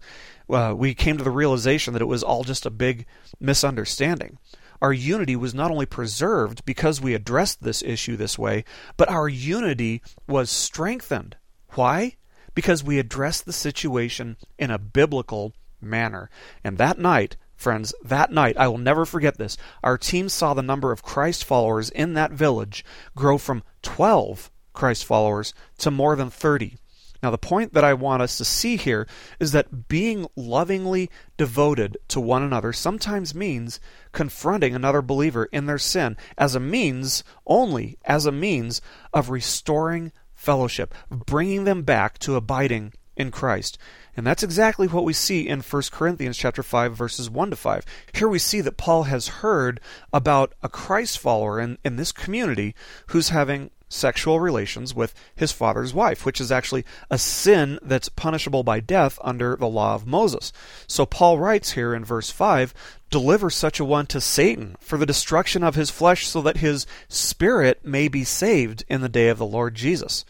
uh, 0.50 0.74
we 0.76 0.94
came 0.94 1.18
to 1.18 1.24
the 1.24 1.32
realization 1.32 1.94
that 1.94 2.02
it 2.02 2.06
was 2.06 2.24
all 2.24 2.44
just 2.44 2.66
a 2.66 2.72
big 2.72 3.06
misunderstanding. 3.40 4.38
Our 4.82 4.94
unity 4.94 5.36
was 5.36 5.54
not 5.54 5.72
only 5.72 5.86
preserved 5.86 6.64
because 6.66 7.02
we 7.02 7.14
addressed 7.14 7.62
this 7.62 7.84
issue 7.84 8.16
this 8.16 8.40
way, 8.40 8.64
but 8.98 9.10
our 9.10 9.28
unity 9.28 10.02
was 10.28 10.50
strengthened. 10.50 11.36
Why? 11.72 12.16
Because 12.56 12.84
we 12.84 12.98
addressed 12.98 13.46
the 13.46 13.54
situation 13.54 14.38
in 14.58 14.72
a 14.72 14.80
biblical 14.80 15.54
manner. 15.82 16.30
And 16.64 16.78
that 16.78 16.98
night, 16.98 17.36
friends, 17.56 17.94
that 18.04 18.32
night, 18.32 18.56
I 18.58 18.68
will 18.70 18.78
never 18.78 19.06
forget 19.06 19.38
this, 19.38 19.58
our 19.84 19.98
team 19.98 20.30
saw 20.30 20.54
the 20.54 20.64
number 20.64 20.92
of 20.92 21.04
Christ 21.04 21.44
followers 21.44 21.90
in 21.90 22.14
that 22.14 22.32
village 22.32 22.86
grow 23.16 23.38
from 23.38 23.64
12 23.82 24.50
Christ 24.74 25.04
followers 25.04 25.54
to 25.80 25.92
more 25.92 26.16
than 26.16 26.30
30. 26.30 26.78
Now, 27.22 27.32
the 27.32 27.38
point 27.38 27.74
that 27.74 27.84
I 27.84 27.94
want 27.94 28.22
us 28.22 28.38
to 28.38 28.46
see 28.46 28.78
here 28.78 29.08
is 29.40 29.52
that 29.52 29.88
being 29.88 30.28
lovingly 30.36 31.10
devoted 31.38 31.98
to 32.10 32.20
one 32.20 32.44
another 32.44 32.72
sometimes 32.72 33.36
means 33.36 33.80
confronting 34.12 34.74
another 34.74 35.02
believer 35.02 35.46
in 35.46 35.66
their 35.66 35.78
sin 35.78 36.16
as 36.38 36.56
a 36.56 36.60
means, 36.60 37.24
only 37.46 37.98
as 38.06 38.26
a 38.26 38.32
means, 38.32 38.82
of 39.14 39.30
restoring 39.30 40.12
fellowship, 40.34 40.94
bringing 41.10 41.66
them 41.66 41.84
back 41.84 42.18
to 42.20 42.36
abiding 42.36 42.94
in 43.18 43.32
Christ. 43.32 43.78
And 44.16 44.26
that's 44.26 44.44
exactly 44.44 44.88
what 44.88 45.04
we 45.04 45.14
see 45.14 45.48
in 45.48 45.60
1 45.60 45.84
Corinthians 45.92 46.38
chapter 46.38 46.64
5 46.64 46.96
verses 46.96 47.30
1 47.30 47.50
to 47.52 47.56
5. 47.56 47.86
Here 48.14 48.30
we 48.30 48.40
see 48.40 48.62
that 48.62 48.78
Paul 48.78 49.04
has 49.04 49.28
heard 49.28 49.82
about 50.14 50.54
a 50.64 50.70
Christ 50.70 51.20
follower 51.20 51.60
in, 51.60 51.78
in 51.84 51.98
this 51.98 52.14
community 52.14 52.74
who's 53.08 53.30
having 53.30 53.72
sexual 53.90 54.40
relations 54.40 54.94
with 54.94 55.14
his 55.36 55.52
father's 55.52 55.94
wife, 55.94 56.26
which 56.26 56.40
is 56.40 56.52
actually 56.52 56.86
a 57.10 57.18
sin 57.18 57.80
that's 57.82 58.08
punishable 58.08 58.64
by 58.64 58.80
death 58.80 59.20
under 59.22 59.56
the 59.56 59.68
law 59.68 59.96
of 59.96 60.08
Moses. 60.08 60.54
So 60.88 61.06
Paul 61.06 61.40
writes 61.40 61.72
here 61.72 61.94
in 61.94 62.06
verse 62.06 62.30
5 62.30 62.74
Deliver 63.10 63.50
such 63.50 63.80
a 63.80 63.86
one 63.86 64.06
to 64.06 64.22
Satan 64.22 64.76
for 64.80 64.98
the 64.98 65.06
destruction 65.06 65.64
of 65.64 65.74
his 65.74 65.90
flesh, 65.90 66.28
so 66.28 66.42
that 66.44 66.58
his 66.58 66.86
spirit 67.08 67.84
may 67.84 68.08
be 68.08 68.24
saved 68.24 68.84
in 68.88 69.02
the 69.02 69.10
day 69.10 69.30
of 69.30 69.40
the 69.40 69.48
Lord 69.48 69.74
Jesus. 69.74 70.26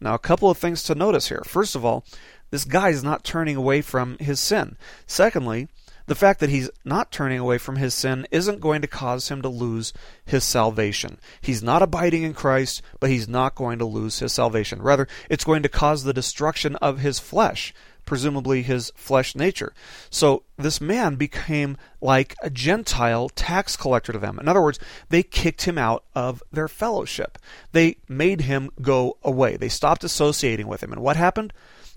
Now, 0.00 0.14
a 0.14 0.18
couple 0.18 0.50
of 0.50 0.58
things 0.58 0.82
to 0.82 0.96
notice 0.96 1.28
here. 1.28 1.42
First 1.46 1.76
of 1.76 1.84
all, 1.84 2.04
this 2.50 2.64
guy 2.64 2.90
is 2.90 3.04
not 3.04 3.24
turning 3.24 3.56
away 3.56 3.82
from 3.82 4.18
his 4.18 4.40
sin. 4.40 4.76
Secondly, 5.06 5.68
the 6.06 6.14
fact 6.14 6.40
that 6.40 6.50
he's 6.50 6.70
not 6.84 7.10
turning 7.10 7.38
away 7.38 7.58
from 7.58 7.76
his 7.76 7.94
sin 7.94 8.26
isn't 8.30 8.60
going 8.60 8.82
to 8.82 8.88
cause 8.88 9.28
him 9.28 9.42
to 9.42 9.48
lose 9.48 9.92
his 10.24 10.44
salvation. 10.44 11.18
He's 11.40 11.62
not 11.62 11.82
abiding 11.82 12.22
in 12.22 12.34
Christ, 12.34 12.82
but 13.00 13.10
he's 13.10 13.28
not 13.28 13.54
going 13.54 13.78
to 13.78 13.84
lose 13.84 14.18
his 14.18 14.32
salvation. 14.32 14.82
Rather, 14.82 15.08
it's 15.30 15.44
going 15.44 15.62
to 15.62 15.68
cause 15.68 16.04
the 16.04 16.12
destruction 16.12 16.76
of 16.76 16.98
his 16.98 17.18
flesh, 17.18 17.72
presumably 18.04 18.62
his 18.62 18.92
flesh 18.94 19.34
nature. 19.34 19.72
So 20.10 20.42
this 20.58 20.80
man 20.80 21.16
became 21.16 21.76
like 22.00 22.34
a 22.42 22.50
Gentile 22.50 23.30
tax 23.30 23.76
collector 23.76 24.12
to 24.12 24.18
them. 24.18 24.38
In 24.38 24.46
other 24.48 24.62
words, 24.62 24.78
they 25.08 25.22
kicked 25.22 25.62
him 25.62 25.78
out 25.78 26.04
of 26.14 26.42
their 26.52 26.68
fellowship. 26.68 27.38
They 27.72 27.96
made 28.08 28.42
him 28.42 28.70
go 28.82 29.16
away. 29.22 29.56
They 29.56 29.70
stopped 29.70 30.04
associating 30.04 30.66
with 30.66 30.82
him. 30.82 30.92
And 30.92 31.02
what 31.02 31.16
happened? 31.16 31.52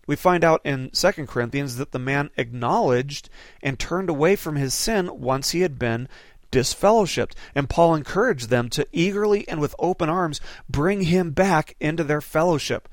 We 0.08 0.15
find 0.15 0.43
out 0.43 0.62
in 0.63 0.89
2 0.91 1.12
Corinthians 1.28 1.76
that 1.76 1.91
the 1.91 2.00
man 2.00 2.32
acknowledged 2.38 3.30
and 3.62 3.78
turned 3.78 4.10
away 4.10 4.36
from 4.36 4.56
his 4.56 4.74
sin 4.74 5.10
once 5.20 5.52
he 5.52 5.62
had 5.62 5.78
been 5.78 6.08
disfellowshipped. 6.52 7.34
And 7.54 7.70
Paul 7.70 7.93
encouraged 7.93 8.50
them 8.50 8.70
to 8.70 8.88
eagerly 8.91 9.48
and 9.48 9.60
with 9.60 9.76
open 9.78 10.10
arms 10.10 10.39
bring 10.70 11.02
him 11.02 11.32
back 11.32 11.76
into 11.80 12.04
their 12.04 12.22
fellowship. 12.22 12.88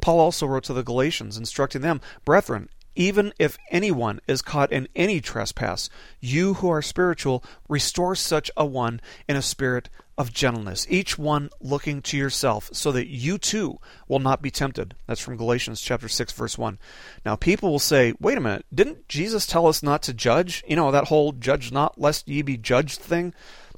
Paul 0.00 0.20
also 0.20 0.46
wrote 0.46 0.64
to 0.64 0.72
the 0.72 0.84
Galatians, 0.84 1.36
instructing 1.36 1.82
them, 1.82 2.00
Brethren, 2.24 2.70
even 2.94 3.32
if 3.38 3.58
anyone 3.70 4.20
is 4.26 4.42
caught 4.42 4.72
in 4.72 4.88
any 4.96 5.20
trespass, 5.20 5.90
you 6.20 6.54
who 6.54 6.70
are 6.70 6.82
spiritual, 6.82 7.44
restore 7.68 8.14
such 8.14 8.50
a 8.56 8.64
one 8.64 9.00
in 9.28 9.36
a 9.36 9.42
spirit 9.42 9.88
of 10.20 10.34
gentleness, 10.34 10.86
each 10.90 11.18
one 11.18 11.48
looking 11.62 12.02
to 12.02 12.16
yourself, 12.18 12.68
so 12.74 12.92
that 12.92 13.08
you 13.08 13.38
too 13.38 13.78
will 14.06 14.18
not 14.18 14.42
be 14.42 14.50
tempted. 14.50 14.94
That's 15.06 15.20
from 15.20 15.38
Galatians 15.38 15.80
chapter 15.80 16.08
6 16.08 16.32
verse 16.34 16.58
1. 16.58 16.78
Now 17.24 17.36
people 17.36 17.70
will 17.70 17.78
say, 17.78 18.12
"Wait 18.20 18.36
a 18.36 18.40
minute, 18.40 18.66
didn't 18.72 19.08
Jesus 19.08 19.46
tell 19.46 19.66
us 19.66 19.82
not 19.82 20.02
to 20.02 20.12
judge? 20.12 20.62
You 20.68 20.76
know, 20.76 20.90
that 20.90 21.08
whole 21.08 21.32
judge 21.32 21.72
not 21.72 21.98
lest 21.98 22.28
ye 22.28 22.42
be 22.42 22.58
judged 22.58 23.00
thing?" 23.00 23.32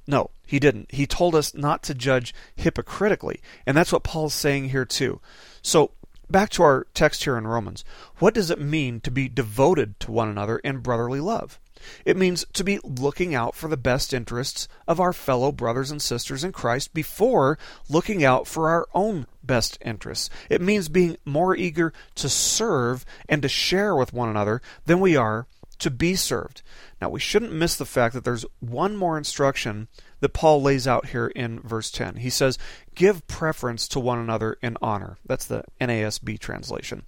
No, 0.05 0.31
he 0.45 0.59
didn't. 0.59 0.91
He 0.91 1.07
told 1.07 1.37
us 1.37 1.55
not 1.55 1.85
to 1.85 1.95
judge 1.95 2.35
hypocritically, 2.57 3.41
and 3.65 3.77
that's 3.77 3.93
what 3.93 4.03
Paul's 4.03 4.35
saying 4.35 4.71
here 4.71 4.85
too. 4.85 5.21
So, 5.63 5.93
back 6.33 6.51
to 6.51 6.63
our 6.63 6.87
text 6.95 7.25
here 7.25 7.37
in 7.37 7.47
Romans. 7.47 7.85
What 8.19 8.35
does 8.35 8.51
it 8.51 8.61
mean 8.61 9.01
to 9.03 9.11
be 9.11 9.29
devoted 9.29 10.01
to 10.01 10.11
one 10.11 10.29
another 10.29 10.59
in 10.59 10.79
brotherly 10.79 11.21
love? 11.21 11.61
It 12.05 12.17
means 12.17 12.45
to 12.53 12.65
be 12.65 12.79
looking 12.83 13.35
out 13.35 13.55
for 13.55 13.69
the 13.69 13.77
best 13.77 14.15
interests 14.15 14.69
of 14.87 15.01
our 15.01 15.13
fellow 15.13 15.53
brothers 15.53 15.91
and 15.91 16.01
sisters 16.01 16.45
in 16.45 16.53
Christ 16.53 16.95
before 16.95 17.59
looking 17.89 18.25
out 18.25 18.47
for 18.47 18.69
our 18.71 18.87
own 18.95 19.27
best 19.43 19.79
interests. 19.85 20.31
It 20.49 20.61
means 20.61 20.89
being 20.89 21.17
more 21.25 21.57
eager 21.57 21.93
to 22.17 22.29
serve 22.29 23.05
and 23.29 23.43
to 23.43 23.49
share 23.49 23.95
with 23.95 24.13
one 24.13 24.29
another 24.29 24.63
than 24.87 25.01
we 25.01 25.17
are 25.17 25.47
to 25.79 25.91
be 25.91 26.15
served. 26.15 26.63
Now, 27.01 27.09
we 27.09 27.21
shouldn't 27.21 27.53
miss 27.53 27.77
the 27.77 27.85
fact 27.85 28.15
that 28.15 28.25
there's 28.25 28.47
one 28.61 28.97
more 28.97 29.19
instruction 29.19 29.89
that 30.21 30.33
Paul 30.33 30.63
lays 30.63 30.87
out 30.87 31.07
here 31.07 31.27
in 31.29 31.61
verse 31.61 31.91
10. 31.91 32.17
He 32.17 32.31
says, 32.31 32.59
Give 32.95 33.27
preference 33.27 33.89
to 33.89 34.01
one 34.01 34.19
another 34.19 34.57
in 34.63 34.77
honor. 34.81 35.19
That's 35.27 35.47
the 35.47 35.65
NASB 35.81 36.39
translation. 36.39 37.03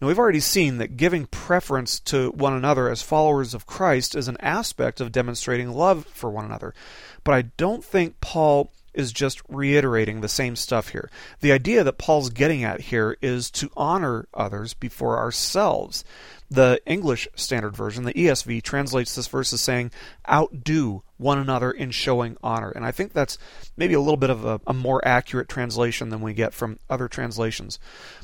Now, 0.00 0.08
we've 0.08 0.18
already 0.18 0.40
seen 0.40 0.78
that 0.78 0.96
giving 0.96 1.26
preference 1.26 2.00
to 2.00 2.30
one 2.30 2.52
another 2.52 2.90
as 2.90 3.02
followers 3.02 3.54
of 3.54 3.66
Christ 3.66 4.14
is 4.14 4.28
an 4.28 4.36
aspect 4.40 5.00
of 5.00 5.12
demonstrating 5.12 5.72
love 5.72 6.06
for 6.06 6.30
one 6.30 6.44
another. 6.44 6.74
But 7.24 7.34
I 7.34 7.42
don't 7.56 7.84
think 7.84 8.20
Paul 8.20 8.70
is 8.96 9.12
just 9.12 9.42
reiterating 9.48 10.20
the 10.20 10.28
same 10.28 10.56
stuff 10.56 10.88
here. 10.88 11.10
The 11.40 11.52
idea 11.52 11.84
that 11.84 11.98
Paul's 11.98 12.30
getting 12.30 12.64
at 12.64 12.80
here 12.80 13.16
is 13.20 13.50
to 13.52 13.70
honor 13.76 14.26
others 14.34 14.74
before 14.74 15.18
ourselves. 15.18 16.02
The 16.50 16.80
English 16.86 17.28
Standard 17.34 17.76
Version, 17.76 18.04
the 18.04 18.12
ESV, 18.12 18.62
translates 18.62 19.14
this 19.14 19.26
verse 19.26 19.52
as 19.52 19.60
saying, 19.60 19.90
outdo 20.30 21.02
one 21.16 21.38
another 21.38 21.70
in 21.70 21.90
showing 21.90 22.36
honor. 22.42 22.70
And 22.70 22.84
I 22.84 22.90
think 22.90 23.12
that's 23.12 23.38
maybe 23.76 23.94
a 23.94 24.00
little 24.00 24.16
bit 24.16 24.30
of 24.30 24.44
a, 24.44 24.60
a, 24.66 24.74
more 24.74 25.06
accurate 25.06 25.48
translation 25.48 26.10
than 26.10 26.20
we 26.20 26.34
get 26.34 26.54
from 26.54 26.78
other 26.88 27.08
translations. 27.08 27.78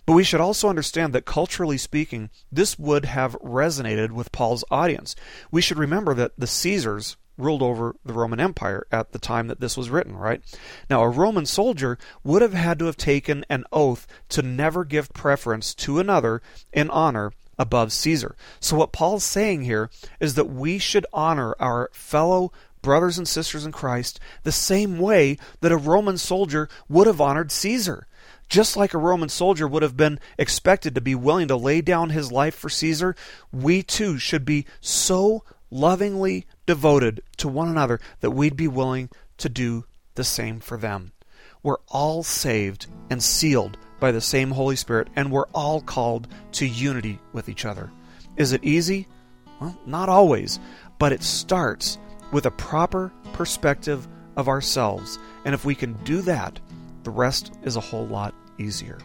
But 0.07 0.13
we 0.13 0.25
should 0.25 0.41
also 0.41 0.69
understand 0.69 1.13
that 1.15 1.25
culturally 1.25 1.79
speaking, 1.79 2.31
this 2.51 2.79
would 2.79 3.07
have 3.07 3.33
resonated 3.41 4.13
with 4.13 4.33
Paul's 4.33 4.65
audience. 4.71 5.17
We 5.51 5.63
should 5.63 5.79
remember 5.79 6.15
that 6.15 6.33
the 6.37 6.47
Caesars 6.47 7.17
ruled 7.39 7.63
over 7.63 7.97
the 8.05 8.13
Roman 8.13 8.41
Empire 8.41 8.87
at 8.93 9.13
the 9.13 9.19
time 9.19 9.49
that 9.49 9.61
this 9.61 9.77
was 9.77 9.91
written, 9.91 10.15
right? 10.15 10.43
Now, 10.91 11.03
a 11.03 11.09
Roman 11.09 11.47
soldier 11.47 11.99
would 12.23 12.43
have 12.43 12.53
had 12.53 12.79
to 12.79 12.85
have 12.87 12.97
taken 12.97 13.45
an 13.49 13.65
oath 13.73 14.07
to 14.31 14.43
never 14.43 14.85
give 14.85 15.13
preference 15.13 15.75
to 15.77 15.99
another 15.99 16.43
in 16.73 16.91
honor 16.91 17.33
above 17.59 17.93
Caesar. 17.93 18.35
So, 18.61 18.77
what 18.77 18.93
Paul's 18.93 19.25
saying 19.25 19.62
here 19.62 19.91
is 20.21 20.35
that 20.35 20.49
we 20.49 20.79
should 20.79 21.07
honor 21.12 21.55
our 21.61 21.91
fellow 21.93 22.53
brothers 22.83 23.17
and 23.17 23.27
sisters 23.27 23.65
in 23.65 23.73
Christ 23.73 24.21
the 24.43 24.53
same 24.53 24.99
way 24.99 25.38
that 25.61 25.73
a 25.73 25.77
Roman 25.77 26.19
soldier 26.19 26.69
would 26.88 27.07
have 27.07 27.21
honored 27.21 27.53
Caesar. 27.53 28.07
Just 28.49 28.77
like 28.77 28.93
a 28.93 28.99
Roman 28.99 29.31
soldier 29.31 29.67
would 29.67 29.83
have 29.83 29.97
been 29.97 30.21
expected 30.37 30.95
to 30.95 31.01
be 31.01 31.15
willing 31.15 31.49
to 31.49 31.57
lay 31.57 31.81
down 31.81 32.11
his 32.11 32.31
life 32.31 32.55
for 32.55 32.69
Caesar, 32.69 33.17
we 33.51 33.83
too 33.83 34.19
should 34.19 34.45
be 34.45 34.67
so 34.81 35.43
lovingly 35.71 36.47
devoted 36.67 37.23
to 37.38 37.49
one 37.49 37.69
another 37.69 37.99
that 38.21 38.33
we'd 38.33 38.57
be 38.57 38.69
willing 38.69 39.09
to 39.38 39.49
do 39.49 39.87
the 40.17 40.25
same 40.25 40.61
for 40.61 40.77
them. 40.77 41.12
We're 41.62 41.79
all 41.88 42.23
saved 42.23 42.88
and 43.09 43.23
sealed 43.23 43.79
by 44.03 44.11
the 44.11 44.21
same 44.21 44.51
Holy 44.51 44.75
Spirit, 44.75 45.07
and 45.15 45.31
we're 45.31 45.47
all 45.55 45.81
called 45.81 46.27
to 46.51 46.67
unity 46.67 47.21
with 47.33 47.49
each 47.49 47.65
other. 47.65 47.88
Is 48.37 48.53
it 48.53 48.65
easy? 48.65 49.07
Well, 49.61 49.79
not 49.87 50.09
always, 50.09 50.59
but 50.99 51.12
it 51.12 51.23
starts 51.23 51.99
with 52.33 52.45
a 52.45 52.51
proper 52.51 53.12
perspective 53.33 54.09
of 54.37 54.49
ourselves. 54.49 55.21
And 55.45 55.55
if 55.55 55.65
we 55.65 55.77
can 55.77 55.93
do 56.03 56.21
that, 56.23 56.59
the 57.05 57.12
rest 57.12 57.53
is 57.62 57.77
a 57.77 57.81
whole 57.81 58.05
lot 58.05 58.35
easier. 58.59 58.99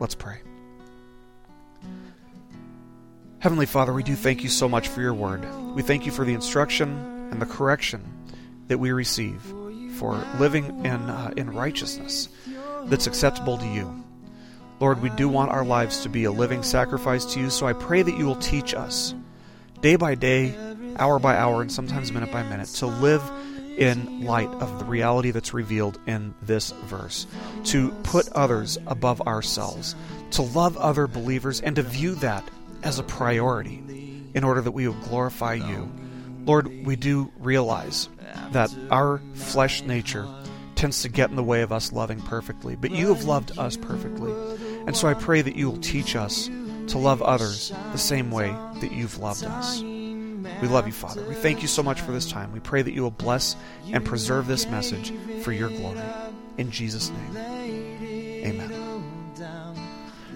Let's 0.00 0.14
pray. 0.14 0.40
Heavenly 3.40 3.66
Father, 3.66 3.92
we 3.92 4.02
do 4.02 4.14
thank 4.14 4.42
you 4.42 4.48
so 4.48 4.66
much 4.66 4.88
for 4.88 5.02
your 5.02 5.12
word. 5.12 5.46
We 5.74 5.82
thank 5.82 6.06
you 6.06 6.12
for 6.12 6.24
the 6.24 6.32
instruction 6.32 7.28
and 7.30 7.42
the 7.42 7.46
correction 7.46 8.02
that 8.68 8.78
we 8.78 8.92
receive 8.92 9.42
for 9.98 10.14
living 10.38 10.86
in, 10.86 11.10
uh, 11.10 11.34
in 11.36 11.50
righteousness 11.50 12.30
that's 12.86 13.06
acceptable 13.06 13.58
to 13.58 13.66
you. 13.66 14.01
Lord, 14.82 15.00
we 15.00 15.10
do 15.10 15.28
want 15.28 15.52
our 15.52 15.64
lives 15.64 16.02
to 16.02 16.08
be 16.08 16.24
a 16.24 16.32
living 16.32 16.64
sacrifice 16.64 17.24
to 17.26 17.40
you, 17.40 17.50
so 17.50 17.68
I 17.68 17.72
pray 17.72 18.02
that 18.02 18.18
you 18.18 18.26
will 18.26 18.34
teach 18.34 18.74
us 18.74 19.14
day 19.80 19.94
by 19.94 20.16
day, 20.16 20.56
hour 20.96 21.20
by 21.20 21.36
hour, 21.36 21.62
and 21.62 21.70
sometimes 21.70 22.10
minute 22.10 22.32
by 22.32 22.42
minute 22.42 22.66
to 22.66 22.88
live 22.88 23.22
in 23.78 24.24
light 24.24 24.48
of 24.48 24.80
the 24.80 24.84
reality 24.84 25.30
that's 25.30 25.54
revealed 25.54 26.00
in 26.08 26.34
this 26.42 26.72
verse, 26.86 27.28
to 27.66 27.92
put 28.02 28.28
others 28.30 28.76
above 28.88 29.20
ourselves, 29.20 29.94
to 30.32 30.42
love 30.42 30.76
other 30.76 31.06
believers, 31.06 31.60
and 31.60 31.76
to 31.76 31.82
view 31.82 32.16
that 32.16 32.42
as 32.82 32.98
a 32.98 33.04
priority 33.04 34.24
in 34.34 34.42
order 34.42 34.60
that 34.62 34.72
we 34.72 34.88
will 34.88 35.00
glorify 35.04 35.54
you. 35.54 35.92
Lord, 36.44 36.66
we 36.84 36.96
do 36.96 37.30
realize 37.38 38.08
that 38.50 38.74
our 38.90 39.20
flesh 39.34 39.82
nature 39.82 40.26
tends 40.74 41.02
to 41.02 41.08
get 41.08 41.30
in 41.30 41.36
the 41.36 41.44
way 41.44 41.62
of 41.62 41.70
us 41.70 41.92
loving 41.92 42.20
perfectly, 42.22 42.74
but 42.74 42.90
you 42.90 43.14
have 43.14 43.22
loved 43.22 43.56
us 43.56 43.76
perfectly. 43.76 44.32
And 44.86 44.96
so 44.96 45.08
I 45.08 45.14
pray 45.14 45.42
that 45.42 45.56
you 45.56 45.70
will 45.70 45.78
teach 45.78 46.16
us 46.16 46.48
to 46.88 46.98
love 46.98 47.22
others 47.22 47.72
the 47.92 47.98
same 47.98 48.30
way 48.30 48.48
that 48.80 48.92
you've 48.92 49.18
loved 49.18 49.44
us. 49.44 49.80
We 49.80 50.68
love 50.68 50.86
you, 50.86 50.92
Father. 50.92 51.22
We 51.28 51.34
thank 51.34 51.62
you 51.62 51.68
so 51.68 51.82
much 51.82 52.00
for 52.00 52.12
this 52.12 52.30
time. 52.30 52.52
We 52.52 52.60
pray 52.60 52.82
that 52.82 52.92
you 52.92 53.02
will 53.02 53.10
bless 53.10 53.56
and 53.92 54.04
preserve 54.04 54.46
this 54.46 54.66
message 54.66 55.12
for 55.42 55.52
your 55.52 55.68
glory. 55.68 56.00
In 56.58 56.70
Jesus' 56.70 57.10
name, 57.10 57.36
amen. 57.36 58.81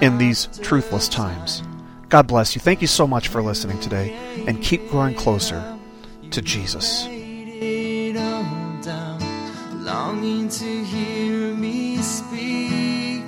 in 0.00 0.18
these 0.18 0.46
truthless 0.60 1.10
times. 1.10 1.62
God 2.08 2.26
bless 2.26 2.54
you. 2.54 2.60
Thank 2.60 2.80
you 2.80 2.86
so 2.86 3.06
much 3.06 3.28
for 3.28 3.42
listening 3.42 3.78
today, 3.80 4.14
and 4.46 4.62
keep 4.62 4.88
growing 4.88 5.14
closer 5.14 5.78
to 6.30 6.42
Jesus. 6.42 7.06
Longing 9.74 10.48
to 10.50 10.84
hear 10.84 11.54
me 11.54 11.96
speak, 11.98 13.22